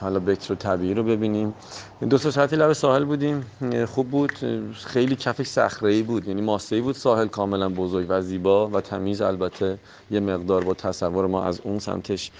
[0.00, 1.54] حالا بکر و طبیعی رو ببینیم.
[2.10, 3.46] دو سه ساعتی لب ساحل بودیم.
[3.86, 4.38] خوب بود.
[4.72, 6.28] خیلی کفش صخره بود.
[6.28, 9.22] یعنی ماسه بود ساحل کاملا بزرگ و زیبا و تمیز.
[9.22, 9.78] البته
[10.10, 12.30] یه مقدار با تصور ما از اون سمتش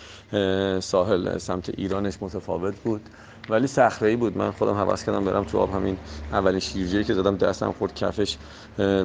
[0.81, 3.09] ساحل سمت ایرانش متفاوت بود.
[3.49, 4.39] ولی صخره بود.
[4.39, 5.99] من خودم حواس کردم برم تو آب همین
[6.31, 7.95] اولین شیرجه‌ای که زدم دستم خورد.
[7.95, 8.39] کفش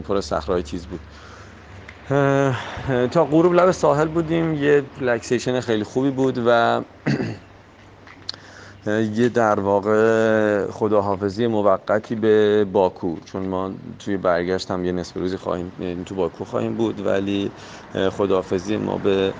[0.04, 1.02] پر صخره‌ای تیز بود.
[3.12, 4.54] تا غروب لب ساحل بودیم.
[4.54, 6.82] یه relaxation خیلی خوبی بود و
[8.88, 15.38] یه در واقع خداحافظی موقتی به باکو چون ما توی برگشت هم یه نصف روزی
[15.38, 17.52] خواهیم یعنی تو باکو خواهیم بود ولی
[18.18, 19.34] خداحافظی ما به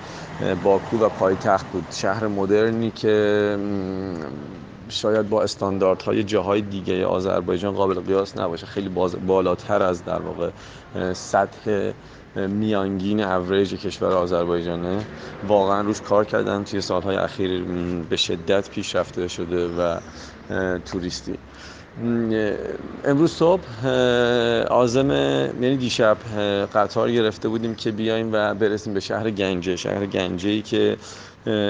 [0.64, 1.84] باکو و پایتخت بود.
[1.90, 3.58] شهر مدرنی که
[4.88, 8.66] شاید با استانداردهای جاهای دیگه آذربایجان قابل قیاس نباشه.
[8.66, 8.88] خیلی
[9.26, 10.50] بالاتر از در واقع
[11.12, 11.92] سطح
[12.36, 15.04] میانگین اوریج کشور آذربایجانه.
[15.48, 17.64] واقعا روش کار کردن توی سالهای اخیر
[18.10, 20.00] به شدت پیشرفته شده و
[20.78, 21.38] توریستی.
[23.04, 23.86] امروز صبح
[24.70, 26.16] آزم یعنی دیشب
[26.74, 29.76] قطار گرفته بودیم که بیایم و برسیم به شهر گنجه.
[29.76, 30.96] شهر گنجه ای که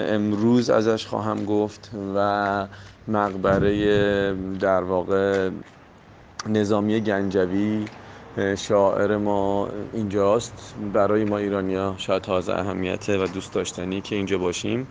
[0.09, 2.66] امروز ازش خواهم گفت و
[3.09, 5.50] مقبره در واقع
[6.48, 7.85] نظامی گنجوی
[8.59, 10.75] شاعر ما اینجاست.
[10.77, 14.88] برای ما ایرانیا شاید تازه اهمیته و دوست داشتنی که اینجا باشیم.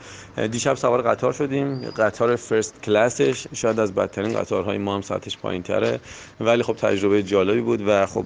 [0.52, 1.90] دیشب سوار قطار شدیم.
[1.92, 6.00] قطار فرست کلاسش شاید از بدترین قطارهای ما هم سطحش پایین تره
[6.40, 8.26] ولی خب تجربه جالبی بود و خب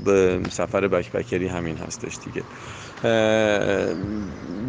[0.49, 2.45] سفر بکپکری همین هستش دیگه.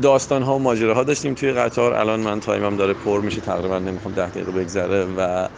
[0.02, 1.94] داستان ها و ماجره ها داشتیم توی قطار.
[1.94, 3.40] الان من تایمم داره پر میشه.
[3.40, 5.48] تقریبا نمی‌خوام ده دقیقه بگذره و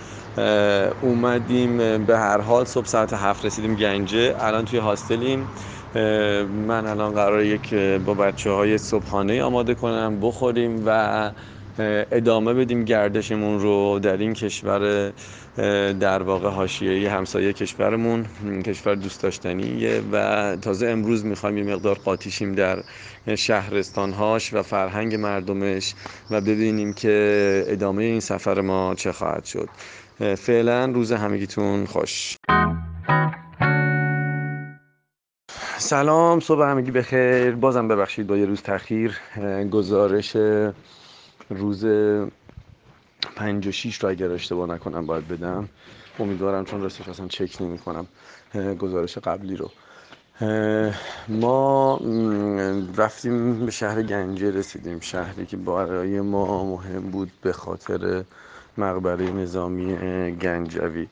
[1.00, 4.34] اومدیم به هر حال صبح ساعت هفت رسیدیم گنجه.
[4.38, 5.50] الان توی هاستلیم.
[6.48, 11.32] من الان قرار یک با بچه های صبحانه آماده کنم بخوریم و
[12.12, 15.12] ادامه بدیم گردشمون رو در این کشور
[15.92, 18.26] در واقع حاشیه‌ای همسایه کشورمون
[18.66, 22.82] کشور دوست داشتنیه و تازه امروز می‌خوایم یه مقدار قاطیشیم در
[23.36, 25.94] شهرستانهاش و فرهنگ مردمش
[26.30, 29.68] و ببینیم که ادامه این سفر ما چه خواهد شد.
[30.22, 32.36] فعلا روز همگیتون خوش.
[35.78, 37.50] سلام صبح همگی بخیر.
[37.50, 39.18] بازم ببخشید با یه روز تاخیر
[39.70, 40.36] گزارش
[41.50, 41.86] روز
[43.36, 45.68] پنج و شیش رو اگر اشتباه نکنم باید بدم.
[46.18, 48.06] امیدوارم چون راستش اصلا چک نمی کنم.
[48.78, 49.70] گزارش قبلی رو.
[51.28, 52.00] ما
[52.96, 55.00] رفتیم به شهر گنجه رسیدیم.
[55.00, 58.24] شهری که برای ما مهم بود به خاطر
[58.78, 59.96] مقبره نظامی
[60.32, 61.08] گنجوی.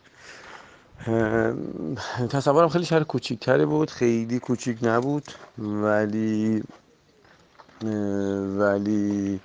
[2.30, 5.24] تصورم خیلی شهر کوچیکتری بود خیلی کوچیک نبود
[5.58, 6.62] ولی
[8.58, 9.40] ولی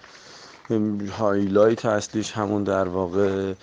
[1.17, 3.53] هایلایت اصلیش همون در واقع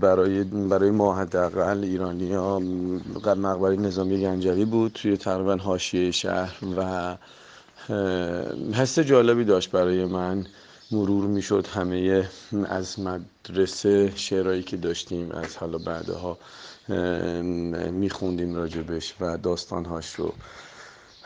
[0.00, 2.58] برای برای ما حداقل ایرانی ها
[3.26, 7.16] مقبره نظامی گنجوی بود توی تقریبا حاشیه شهر و
[8.74, 10.46] حس جالبی داشت برای من.
[10.92, 12.28] مرور می‌شد همه
[12.68, 16.38] از مدرسه شعرهایی که داشتیم از حالا بعدها
[17.90, 20.34] میخوندیم راجبش و داستانهاش رو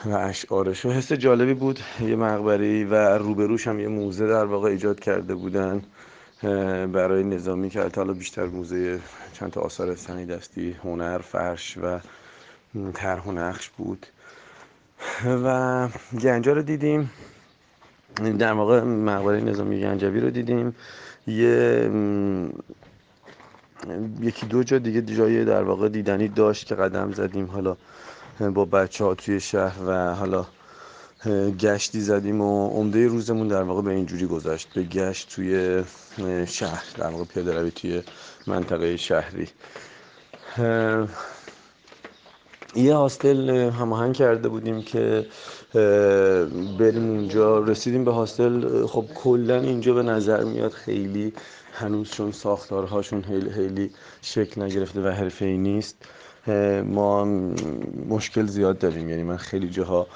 [0.05, 0.91] و اشعارش رو.
[0.91, 5.83] حس جالبی بود یه مقبری و روبروش هم یه موزه در واقع ایجاد کرده بودن
[6.93, 9.01] برای نظامی که حالا بیشتر موزه
[9.33, 11.99] چند تا آثار سنی دستی هنر فرش و
[12.95, 14.07] طرح و نقش بود.
[15.45, 15.89] و
[16.23, 17.11] گنجا رو دیدیم.
[18.17, 20.75] در واقع مقبره نظامی گنجوی رو دیدیم.
[21.27, 21.91] یه
[24.21, 27.47] یکی دو جا دیگه جای در واقع دیدنی داشت که قدم زدیم.
[27.47, 27.77] حالا
[28.55, 30.47] با بچه ها توی شهر و حالا
[31.61, 34.69] گشتی زدیم و عمده روزمون در واقع به اینجوری گذشت.
[34.75, 35.83] به گشت توی
[36.47, 38.03] شهر در واقع پیاده روی توی
[38.47, 39.49] منطقه شهری.
[42.75, 45.27] یه هاستل هماهنگ کرده بودیم که
[46.79, 47.59] بریم اونجا.
[47.59, 48.87] رسیدیم به هاستل.
[48.87, 51.33] خب کلا اینجا به نظر میاد خیلی
[51.73, 53.91] هنوز چون ساختارهاشون خیلی
[54.23, 55.97] شکل نگرفته و حرفه ای نیست.
[56.85, 57.25] ما
[58.09, 59.11] مشکل زیاد داریم.
[59.11, 60.07] یعنی من خیلی جاها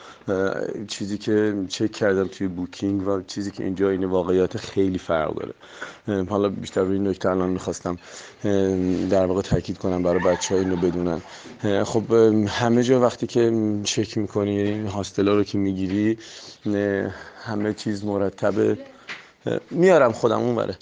[0.88, 5.54] چیزی که چک کردم توی بوکینگ و چیزی که اینجا این واقعیت خیلی فرق داره.
[6.24, 7.98] حالا بیشتر روی نکته الان می‌خواستم
[9.10, 11.20] در واقع تاکید کنم برای بچه ها اینو بدونن.
[11.84, 12.12] خب
[12.48, 13.52] همه جا وقتی که
[13.84, 16.18] چک می‌کنی یعنی هاستلا رو که می‌گیری
[17.44, 18.78] همه چیز مرتبه.
[19.70, 20.78] میارم خودم اون بره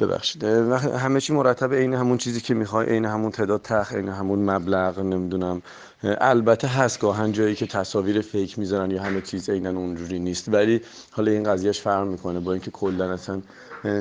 [0.00, 0.44] ببخشید.
[0.44, 4.98] همه چی مرتب عین همون چیزی که می‌خوای عین همون تعداد تخ عین همون مبلغ
[4.98, 5.62] نمی‌دونم.
[6.02, 10.48] البته هست گاهن جایی که تصاویر فیک می‌ذارن یا همه چیز عینا اونجوری نیست.
[10.48, 10.80] ولی
[11.10, 13.40] حالا این قضیهش فرق می‌کنه با اینکه کلا اصلا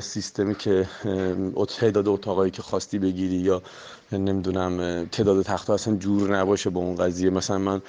[0.01, 0.87] سیستمی که
[1.79, 3.61] تعداد اتاقایی که خواستی بگیری یا
[4.11, 7.29] نمی‌دونم تعداد تخت اصلا جور نباشه با اون قضیه.
[7.29, 7.81] مثلا من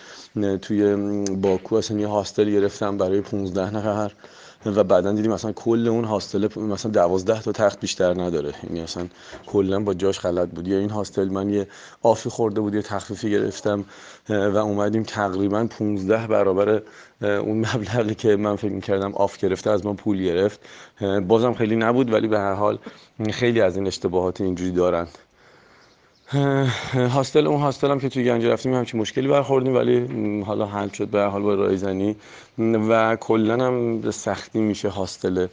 [0.58, 0.96] توی
[1.34, 4.12] باکو اصلا یه هاستل گرفتم برای 15 نفر.
[4.66, 8.54] و بعدا دیدیم مثلا کل اون هاستل مثلا دوازده تا تخت بیشتر نداره.
[8.64, 9.06] یعنی مثلا
[9.46, 10.68] کلا با جاش غلط بود.
[10.68, 11.66] یا این هاستل من یه
[12.02, 13.84] آفی خورده بود یه تخفیفی گرفتم
[14.28, 16.82] و اومدیم تقریبا 15 برابر
[17.22, 20.60] اون مبلغی که من فکر می‌کردم آف گرفته از من پول گرفت.
[21.26, 22.78] بازم خیلی نبود ولی به هر حال
[23.30, 25.06] خیلی از این اشتباهات اینجوری دارن.
[26.32, 30.06] هاستل اون هاستل هم که توی گنج رفتیم همچین مشکلی برخوردیم ولی
[30.42, 32.16] حالا حل شد به حال با رایزنی.
[32.58, 35.46] و کلا هم سختی میشه هاستل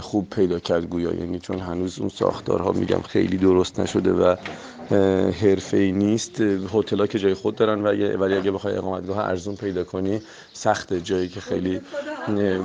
[0.00, 1.14] خوب پیدا کرد گویا.
[1.14, 4.36] یعنی چون هنوز اون ساختارها میگم خیلی درست نشده و
[5.30, 6.40] حرفه ای نیست.
[6.74, 10.20] هتل که جای خود دارن ولی اگه بخوای اقامتگاه ارزون پیدا کنی
[10.52, 11.80] سخت جایی که خیلی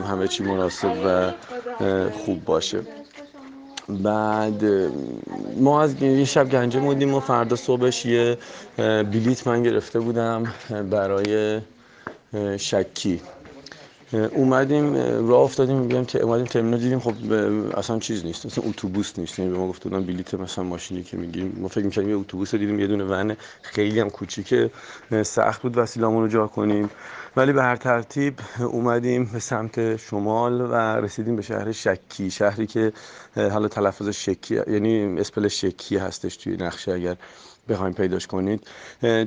[0.09, 1.31] همه چی مناسب و
[2.11, 2.81] خوب باشه.
[3.89, 4.63] بعد
[5.59, 8.37] ما از یه شب گنجه موندیم و فردا صبحش یه
[8.77, 10.53] بلیت من گرفته بودم
[10.89, 11.61] برای
[12.57, 13.21] شکی.
[14.31, 14.93] اومدیم
[15.27, 17.13] راه افتادیم میگم که اومدیم ترمینال دیدیم خب
[17.77, 19.39] اصلا چیز نیست اصلا اتوبوس نیست.
[19.39, 22.55] یعنی به ما گفت بودن بلیت مثلا ماشینی که می‌گیریم ما فکر می‌کردیم یه اتوبوس
[22.55, 24.69] دیدیم یه دونه ون خیلی هم کوچیکه
[25.23, 26.89] سخت بود وسیله‌مون رو جا کنیم.
[27.37, 32.93] ولی به هر ترتیب اومدیم به سمت شمال و رسیدیم به شهر شکی شهری که
[33.35, 37.15] حالا تلفظ شکی یعنی اسپل شکی هستش توی نقشه اگر
[37.69, 38.67] بخوایم پیداش کنید.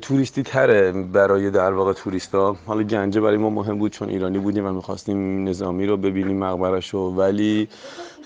[0.02, 2.56] توریستی تره برای در واقع توریستا.
[2.66, 6.94] حالا گنجه برای ما مهم بود چون ایرانی بودیم و می‌خواستیم نظامی رو ببینیم مقبرش
[6.94, 7.10] رو.
[7.10, 7.68] ولی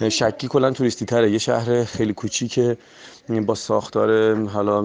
[0.08, 2.76] شکی کلا توریستی تره یه شهر خیلی کوچیکه
[3.46, 4.82] با ساختار حالا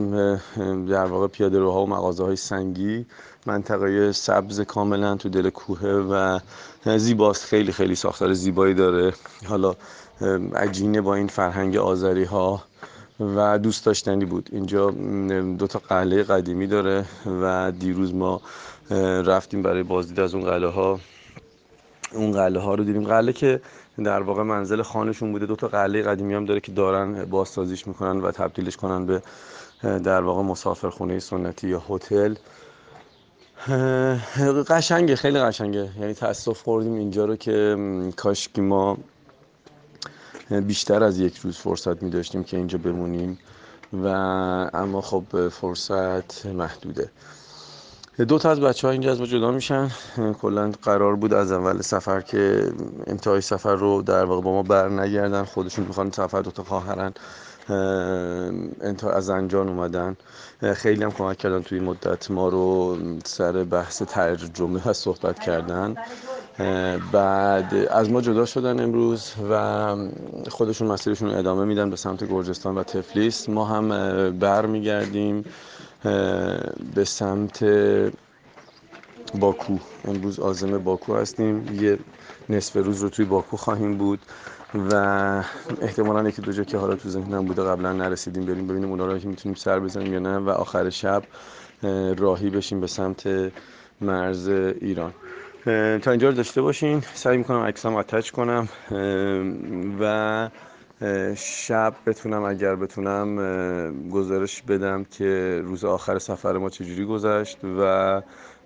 [0.90, 3.06] در واقع پیاده روها و مغازه های سنگی.
[3.46, 6.40] منطقه سبز کاملا تو دل کوه و
[6.98, 7.46] زیباست.
[7.46, 9.14] خیلی خیلی ساختار زیبایی داره.
[9.46, 9.76] حالا
[10.56, 12.64] عجینه با این فرهنگ آذری ها
[13.20, 14.50] و دوست داشتنی بود.
[14.52, 14.92] اینجا
[15.58, 17.06] دو تا قلعه قدیمی داره
[17.42, 18.42] و دیروز ما
[19.26, 21.00] رفتیم برای بازدید از اون قلعه ها
[22.14, 23.04] اون قلعه ها رو دیدیم.
[23.04, 23.62] قلعه که
[24.04, 25.46] در واقع منزل خانشون بوده.
[25.46, 29.22] دو تا قلعه قدیمی هم داره که دارن بازسازیش می‌کنن و تبدیلش کنن به
[29.84, 32.36] در واقع مسافرخونه سنتی یا هتل.
[34.68, 35.90] قشنگه خیلی قشنگه.
[36.00, 37.78] یعنی تاسف خوردیم اینجا رو که
[38.16, 38.98] کاش که ما
[40.50, 43.40] بیشتر از یک روز فرصت می داشتیم که اینجا بمونیم
[43.94, 44.08] و
[44.74, 47.10] اما خب فرصت محدوده.
[48.28, 49.92] دو تا از بچه ها اینجا از ما جدا میشن.
[50.42, 52.72] کلا قرار بود از اول سفر که
[53.08, 57.14] انتهای سفر رو در واقع با ما بر نگردن خودشون می‌خوان سفر دو تا خواهرن
[59.14, 60.18] از زنجان اومدن.
[60.74, 65.96] خیلی هم کمک کردن توی مدت ما رو سر بحث ترجمه و صحبت کردن.
[67.12, 69.96] بعد از ما جدا شدن امروز و
[70.50, 73.50] خودشون مسیرشون ادامه میدن به سمت گرجستان و تفلیس.
[73.50, 73.90] ما هم
[74.40, 75.46] بر میگردیم
[76.96, 77.64] به سمت
[79.40, 79.78] باکو.
[80.06, 81.80] امروز آزم باکو هستیم.
[81.82, 82.00] یه
[82.50, 84.20] نصف روز رو توی باکو خواهیم بود.
[84.76, 84.96] و
[85.82, 89.18] احتمالا یکی دو جا که حالا تو ذهنم بوده قبلا نرسیدیم بریم ببینیم اونا رو
[89.20, 91.24] که می‌تونیم سر بزنیم یا نه و آخر شب
[92.18, 93.52] راهی بشیم به سمت
[94.02, 95.14] مرز ایران.
[96.00, 97.02] تا اینجا رو داشته باشین.
[97.14, 98.68] سعی می‌کنم عکسام اتچ کنم.
[100.00, 100.50] و
[101.36, 108.22] شب بتونم اگر بتونم گزارش بدم که روز آخر سفر ما چجوری گذشت و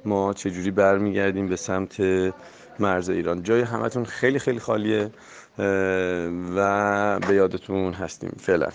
[0.06, 2.02] ما چجوری برمیگردیم به سمت
[2.80, 3.44] مرز ایران.
[3.44, 5.12] جای همتون خیلی خیلی خالیه.
[6.56, 8.32] و به یادتون هستیم.
[8.40, 8.68] فعلا.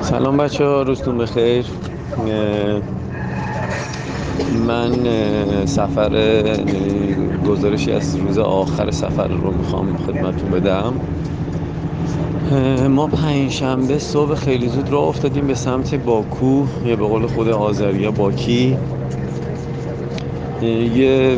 [0.00, 1.66] سلام بچه ها روزتون بخیر.
[4.66, 4.92] من
[5.66, 6.42] سفر
[7.46, 10.94] گزارشی از روز آخر سفر رو می‌خوام خدمتون بدم.
[12.88, 17.48] ما پنج شنبه صبح خیلی زود راه افتادیم به سمت باکو یا به قول خود
[17.48, 18.78] آذریا باکی.
[20.66, 21.36] یه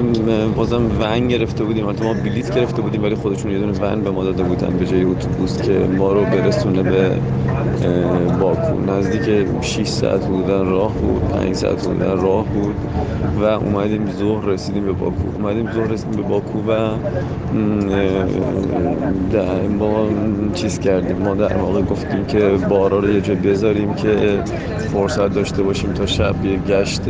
[0.56, 1.86] بازم ون گرفته بودیم.
[1.86, 4.86] البته ما بلیت گرفته بودیم ولی خودشون یه دونه ون به ما داده بودن به
[4.86, 7.10] جای اتوبوس که ما رو برسونه به
[8.40, 8.80] باکو.
[8.92, 12.74] نزدیک 6 ساعت بودن راه بود 5 ساعت بودن راه بود
[13.40, 15.28] و اومدیم ظهر رسیدیم به باکو.
[15.34, 16.90] اومدیم ظهر رسیدیم به باکو و
[19.78, 20.06] ما
[20.54, 21.16] چیز کردیم.
[21.16, 24.42] ما در واقع گفتیم که بارا رو یه جا بذاریم که
[24.92, 27.02] فرصت داشته باشیم تا شب یه گشت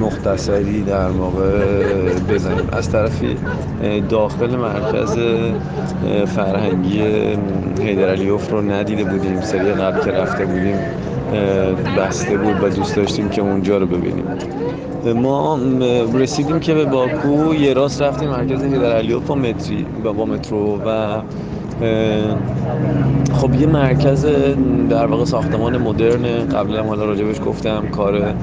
[0.00, 1.58] مختصری در موقع
[2.28, 2.68] بزنیم.
[2.72, 3.36] از طرفی
[4.08, 5.18] داخل مرکز
[6.26, 7.02] فرهنگی
[7.80, 9.40] حیدرعلیوف رو ندیده بودیم.
[9.40, 10.76] سری قبل که رفته بودیم
[11.98, 14.24] بسته بود و دوست داشتیم که اونجا رو ببینیم.
[15.04, 15.58] ما
[16.14, 21.20] رسیدیم که به باکو یه راست رفتیم مرکز حیدرعلیوف با متری با مترو و
[23.32, 24.26] خب یه مرکز
[24.90, 28.34] در واقع ساختمان مدرن قبلا حالا راجبش گفتم کار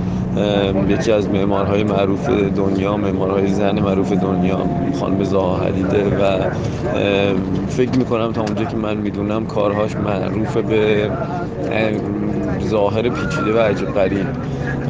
[0.90, 4.60] یکی از معمارهای معروف دنیا معمارهای زن معروف دنیا
[5.00, 6.50] خانم زاها حدیده و
[7.68, 11.10] فکر می‌کنم تا اونجا که من می‌دونم کارهاش معروف به
[12.66, 14.26] ظاهر پیچیده و عجیب غریب.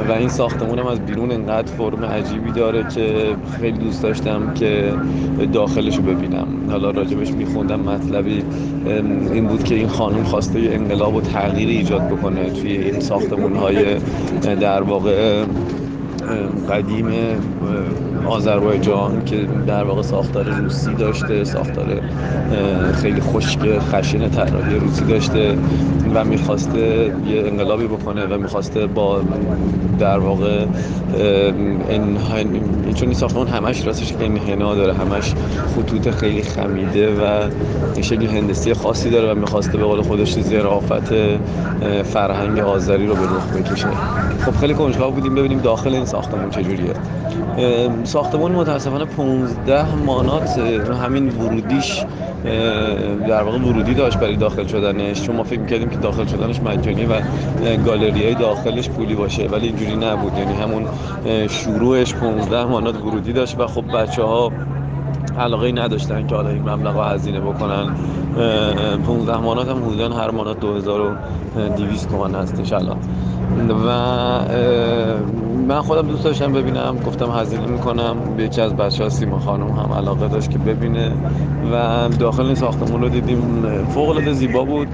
[0.10, 4.94] و این ساختمون هم از بیرون انقدر فرم عجیبی داره که خیلی دوست داشتم که
[5.54, 6.48] داخلش رو ببینم.
[6.70, 8.44] حالا راجبش میخوندم مطلبی
[9.34, 13.96] این بود که این خانم خواسته انقلاب و تغییر ایجاد بکنه توی این ساختمون های
[14.56, 15.44] در واقع
[16.70, 17.06] قدیم
[18.26, 22.02] آذربایجان که در واقع ساختار روسی داشته ساختار
[23.02, 25.58] خیلی خشک خشن طراحی روسی داشته
[26.14, 29.22] و می‌خواسته یه انقلابی بکنه و می‌خواسته با
[30.00, 30.66] در واقع
[32.96, 35.34] چون این ساختمان همش راستش انحنا داره همش
[35.76, 37.50] خطوط خیلی خمیده و
[38.02, 41.14] شکل هندسی خاصی داره و می‌خواسته به قول خودش زرافت
[42.04, 43.88] فرهنگ آذری رو به رخ بکشه.
[44.46, 46.94] خب خیلی کنجکاو بودیم ببینیم داخل این ساختمون چجوریه؟
[48.04, 50.58] ساختمون متاسفانه 15 مانات
[51.04, 52.04] همین ورودیش
[53.28, 55.22] در واقع ورودی داشت برای داخل شدنش.
[55.22, 57.14] چون ما فکر می‌کردیم که داخل شدنش مجانی و
[57.86, 60.38] گالری های داخلش پولی باشه ولی اینجوری نبود.
[60.38, 60.86] یعنی همون
[61.48, 64.52] شروعش 15 مانات ورودی داشت و خب بچه ها
[65.40, 67.96] علاقه نداشتن که حالا این مبلغ هزینه بکنن.
[69.08, 72.98] 15 مانات هم حدودا هر مانات 2200 تومان هستش الان.
[73.70, 73.90] و
[75.68, 78.40] من خودم دوست داشتم ببینم گفتم هزینه می‌کنم.
[78.40, 81.12] یکی از بچه ها سیما خانم هم علاقه داشت که ببینه.
[81.74, 83.40] و داخل ساختمون رو دیدیم
[83.90, 84.88] فوق العاده زیبا بود.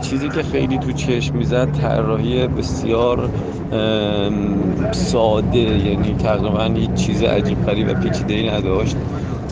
[0.00, 3.30] چیزی که خیلی تو چشم می‌زد طراحی بسیار
[4.92, 5.58] ساده.
[5.58, 8.96] یعنی تقریبا هیچ چیز عجیب غریب و پیچیده ای نداشت.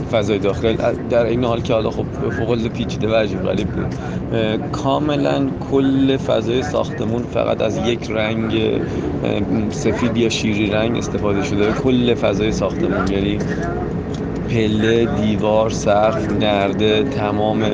[0.05, 0.77] فضای داخل.
[1.11, 2.07] در این حال که حالا خب
[2.39, 3.95] فوق پیچیده و عجیب غریب بود.
[4.73, 8.81] کاملا کل فضای ساختمون فقط از یک رنگ
[9.71, 11.73] سفید یا شیری رنگ استفاده شده.
[11.73, 13.39] کل فضای ساختمون یعنی
[14.49, 17.65] پله دیوار سقف نرده تمام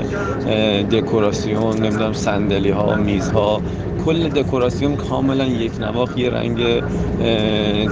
[0.91, 3.63] دکوراسیون نمی‌دونم صندلی ها میز ها
[4.05, 6.83] کل دکوراسیون کاملا یک نواخ یه رنگ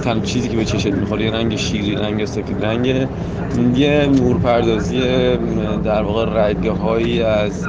[0.03, 3.07] تن چیزی که به چشت می‌خوره یه رنگ شیری رنگ سفید رنگ
[3.75, 5.01] یه نورپردازی
[5.83, 7.65] در واقع رگه هایی از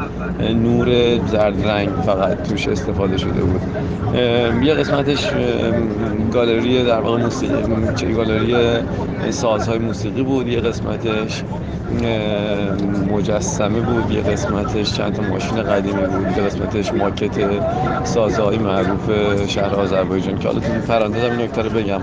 [0.55, 0.87] نور
[1.27, 3.61] زرد رنگ فقط توش استفاده شده بود.
[4.65, 5.31] یه قسمتش
[6.33, 8.55] گالری در واقع موسیقی گالری
[9.31, 11.43] سازهای موسیقی بود یه قسمتش
[13.13, 17.39] مجسمه بود یه قسمتش چند تا ماشین قدیمی بود یه قسمتش ماکت
[18.37, 19.11] سازهای معروف
[19.49, 22.01] شهر آذربایجان که حالا تو پرانتز هم نکته رو بگم.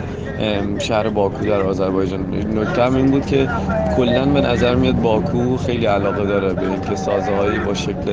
[0.80, 2.22] شهر باکو در آذربایجان.
[2.56, 3.50] نکته این بود که
[3.98, 8.12] کلا به نظر میاد باکو خیلی علاقه داره به اینکه سازهایی با شکل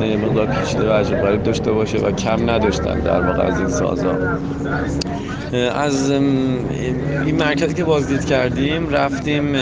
[0.00, 3.68] یه مقدار پیچیده و عجب غریب داشته باشه و کم نداشتن در واقع از این
[3.68, 4.14] سازها.
[5.74, 9.56] از این مرکزی که بازدید کردیم رفتیم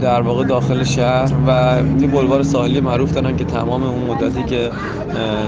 [0.00, 4.70] در واقع داخل شهر و یه بلوار ساحلی معروف دارن که تمام اون مدتی که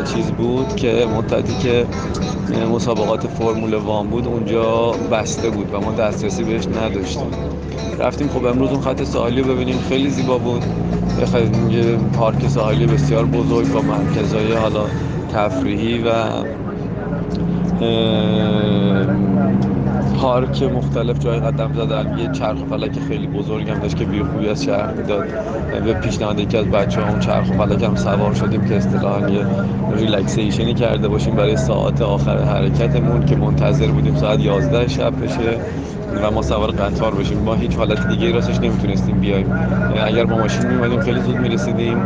[0.04, 1.86] چیز بود که مدتی که
[2.74, 7.30] مسابقات فرمول وان بود اونجا بسته بود و ما دسترسی بهش نداشتیم.
[7.98, 9.78] رفتیم خب امروز اون خط ساحلی رو ببینیم.
[9.88, 10.62] خیلی زیبا بود.
[11.70, 14.84] یه پارک ساحلی بسیار بزرگ با مرکزهای حالا
[15.32, 16.10] تفریحی و
[20.14, 22.18] پارک مختلف جای قدم زدن.
[22.18, 25.24] یه چرخ فلک خیلی بزرگ هم داشت که بی خوبی از شهر می‌داد.
[25.84, 29.46] به پیشنهاد یکی از بچه ها اون چرخ فلک هم سوار شدیم که اصطلاحا یه
[29.96, 35.58] ریلکسیشنی کرده باشیم برای ساعت آخر حرکتمون که منتظر بودیم ساعت 11 شب بشه
[36.22, 37.38] و ما سوار قطار بشیم.
[37.38, 39.52] ما هیچ حالت دیگه راستش نمی‌تونستیم بیایم.
[40.06, 41.98] اگر با ماشین میومدیم خیلی زود می‌رسیدیم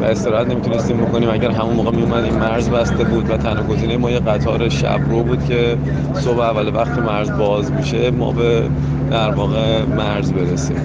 [0.00, 1.30] و استراحت نمی‌تونستیم بکنیم.
[1.30, 5.22] اگر همون موقع میومدیم مرز بسته بود و تنها گزینه ما یه قطار شب رو
[5.22, 5.76] بود که
[6.14, 8.62] صبح اول وقت مرز باز میشه ما به
[9.10, 10.76] در واقع مرز برسیم.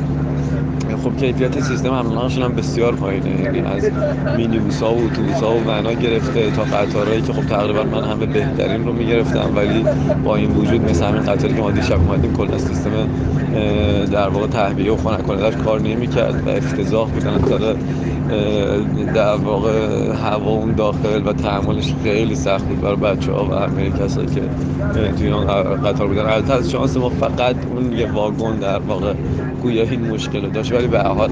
[1.03, 3.41] خب کیفیت سیستم حملانشون هم بسیار پایینه.
[3.41, 3.91] یعنی از
[4.38, 8.93] مینیبوسا و اتوبوسا و ونا گرفته تا قطارهایی که خب تقریبا من همه بهترین رو
[8.93, 9.51] می‌گرفتم.
[9.56, 9.86] ولی
[10.24, 12.91] با این وجود مثل همین قطاری که ما دیشب اومدیم کلا سیستم
[14.12, 17.34] در واقع تهویه و خنک کنندش کار نمی‌کرد و افتضاح بودن.
[17.34, 17.41] از
[19.15, 23.89] در واقع هوا اون داخل و تحملش خیلی سخت بود برای بچه ها و همه
[23.89, 24.41] کسایی که
[25.17, 25.45] توی اون
[25.76, 26.26] قطار بودن.
[26.26, 29.13] البته از شانس ما فقط اون یه واگن در واقع
[29.61, 31.30] گویا این مشکل رو داشت ولی به حال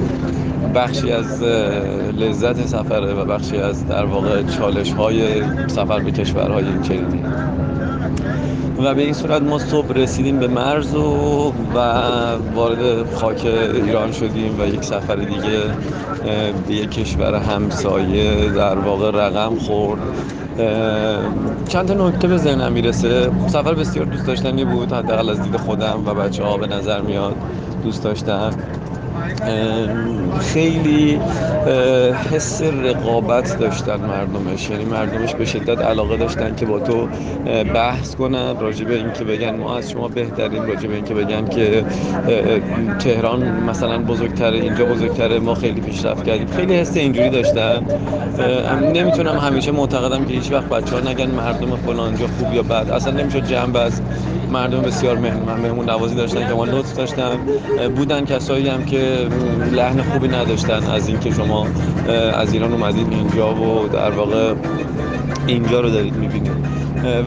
[0.75, 1.43] بخشی از
[2.17, 7.23] لذت سفره و بخشی از در واقع چالش های سفر به کشورهای این چنینی
[8.83, 11.79] و به این صورت ما صبح رسیدیم به مرز و, و
[12.53, 15.59] وارد خاک ایران شدیم و یک سفر دیگه
[16.67, 19.99] به یک کشور همسایه در واقع رقم خورد.
[21.67, 23.31] چند تا نکته به ذهنم می‌رسه.
[23.47, 27.35] سفر بسیار دوست داشتنی بود حداقل از دید خودم و بچه ها به نظر میاد
[27.83, 28.51] دوست داشتن
[30.39, 31.19] خیلی
[32.31, 34.69] حس رقابت داشتن مردمش.
[34.69, 37.07] یعنی مردمش به شدت علاقه داشتن که با تو
[37.73, 41.85] بحث کنن راجع به اینکه بگن ما از شما بهترین راجع به اینکه بگن که
[42.99, 46.47] تهران مثلا بزرگتره اینجا بزرگتره ما خیلی پیشرفت کردیم.
[46.47, 47.85] خیلی حس اینجوری داشتن.
[48.93, 52.89] نمی‌تونم همیشه معتقدم که هیچ وقت بچه ها نگن مردم فلانجا خوب یا بد.
[52.89, 54.01] اصلا نمیشه جنب از
[54.51, 57.37] مردم بسیار مهمون مهمون نوازی داشتن که ما لطف داشتن.
[57.95, 59.27] بودن کسایی هم که
[59.71, 61.67] لحن خوبی نداشتن از اینکه شما
[62.37, 64.53] از ایران اومدید اینجا و در واقع
[65.47, 66.51] اینجا رو دارید می‌بینید.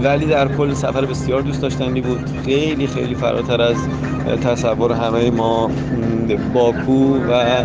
[0.02, 2.18] ولی در کل سفر بسیار دوست داشتنی بود.
[2.44, 3.76] خیلی خیلی فراتر از
[4.44, 5.70] تصور همه ما.
[6.32, 7.64] باکو و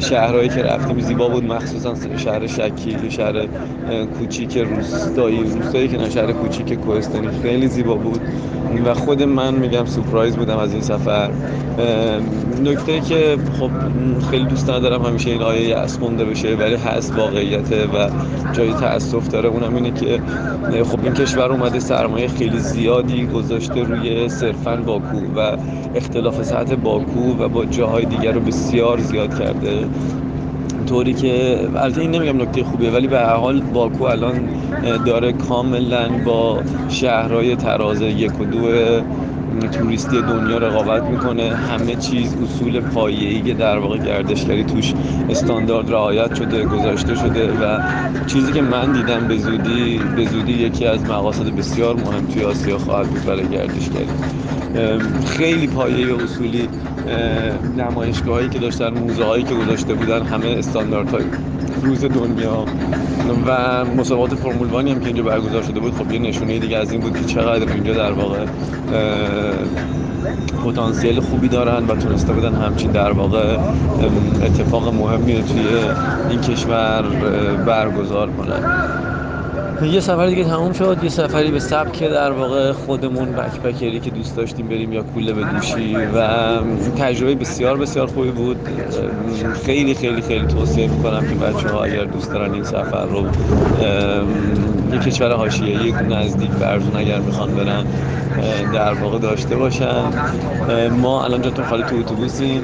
[0.00, 1.44] شهرهایی که رفتیم زیبا بود.
[1.44, 3.46] مخصوصا شهر شکی شهر
[4.18, 5.42] کوچیک روستایی.
[5.42, 7.28] روستایی که نه شهر کوچیک کوهستانی.
[7.42, 8.20] خیلی زیبا بود.
[8.86, 11.30] و خود من میگم سورپرایز بودم از این سفر.
[12.64, 13.70] نکته که خب
[14.30, 18.10] خیلی دوست ندارم همیشه این آیه خونده بشه ولی هست واقعیته و
[18.52, 19.48] جای تاسف داره.
[19.48, 20.20] اونم اینه که
[20.84, 25.56] خب این کشور اومده سرمایه خیلی زیادی گذاشته روی صرفا باکو و
[25.94, 29.88] اختلاف سطح باکو و با جاهای دیگر رو بسیار زیاد کرده.
[30.86, 34.40] طوری که البته این نمیگم نکته خوبیه ولی به هر حال باکو الان
[35.06, 39.00] داره کاملا با شهرهای تراز یک و دو
[39.72, 41.56] توریستی دنیا رقابت می‌کنه.
[41.56, 44.94] همه چیز اصول پایه‌ای که در واقع گردشگری توش
[45.28, 47.78] استاندارد رعایت شده گذاشته شده و
[48.26, 52.78] چیزی که من دیدم به زودی به زودی یکی از مقاصد بسیار مهم توی آسیا
[52.78, 54.08] خواهد بود برای گردشگری.
[55.26, 56.68] خیلی پایه اصولی
[57.76, 61.24] نمایشگاهایی که داشتن موزه هایی که گذاشته بودن همه استانداردهای
[61.82, 62.64] روز دنیا.
[63.46, 66.92] و مسابقات فرمول وانی هم که اینجا برگزار شده بود خب یه نشونه دیگه از
[66.92, 68.44] این بود که چقدر اینجا در واقع
[70.64, 73.58] پتانسیل خوبی دارن و تونسته بودن همچین در واقع
[74.42, 75.66] اتفاق مهمی توی
[76.30, 77.02] این کشور
[77.66, 78.62] برگزار کنن.
[79.82, 84.36] یه سفر دیگه تموم شد یه سفری به سبک در واقع خودمون بکپکری که دوست
[84.36, 85.44] داشتیم بریم یا کوله به
[86.14, 86.58] و
[86.98, 88.68] تجربه بسیار بسیار خوبی بود.
[89.64, 93.26] خیلی خیلی خیلی توصیه می‌کنم که بچه ها اگر دوست دارن این سفر رو
[94.92, 97.84] یه کشور حاشیه یک نزدیک برزون اگر می‌خوان برن
[98.72, 100.04] در واقع داشته باشن.
[100.90, 102.62] ما الان جاتون خالی تو اتوبوسیم.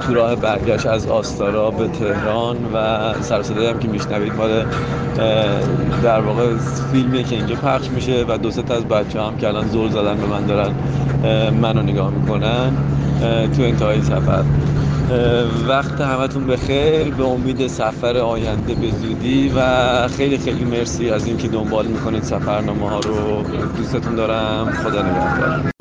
[0.00, 4.64] تو راه برگشت از آستارا به تهران و سرصدایی هم که میشنوید مال
[6.02, 6.56] در واقع
[6.92, 10.16] فیلمی که اینجا پخش میشه و دو تا از بچه هم که الان زور زدن
[10.16, 10.74] به من دارن
[11.50, 12.72] منو نگاه می‌کنن
[13.56, 14.44] تو انتهای سفر.
[15.68, 17.14] وقت همتون بخیر.
[17.14, 22.88] به امید سفر آینده به زودی و خیلی خیلی مرسی از اینکه دنبال می‌کنید سفرنامه
[22.88, 23.42] ها رو.
[23.76, 24.70] دوستتون دارم.
[24.84, 25.71] خدا نگهدار.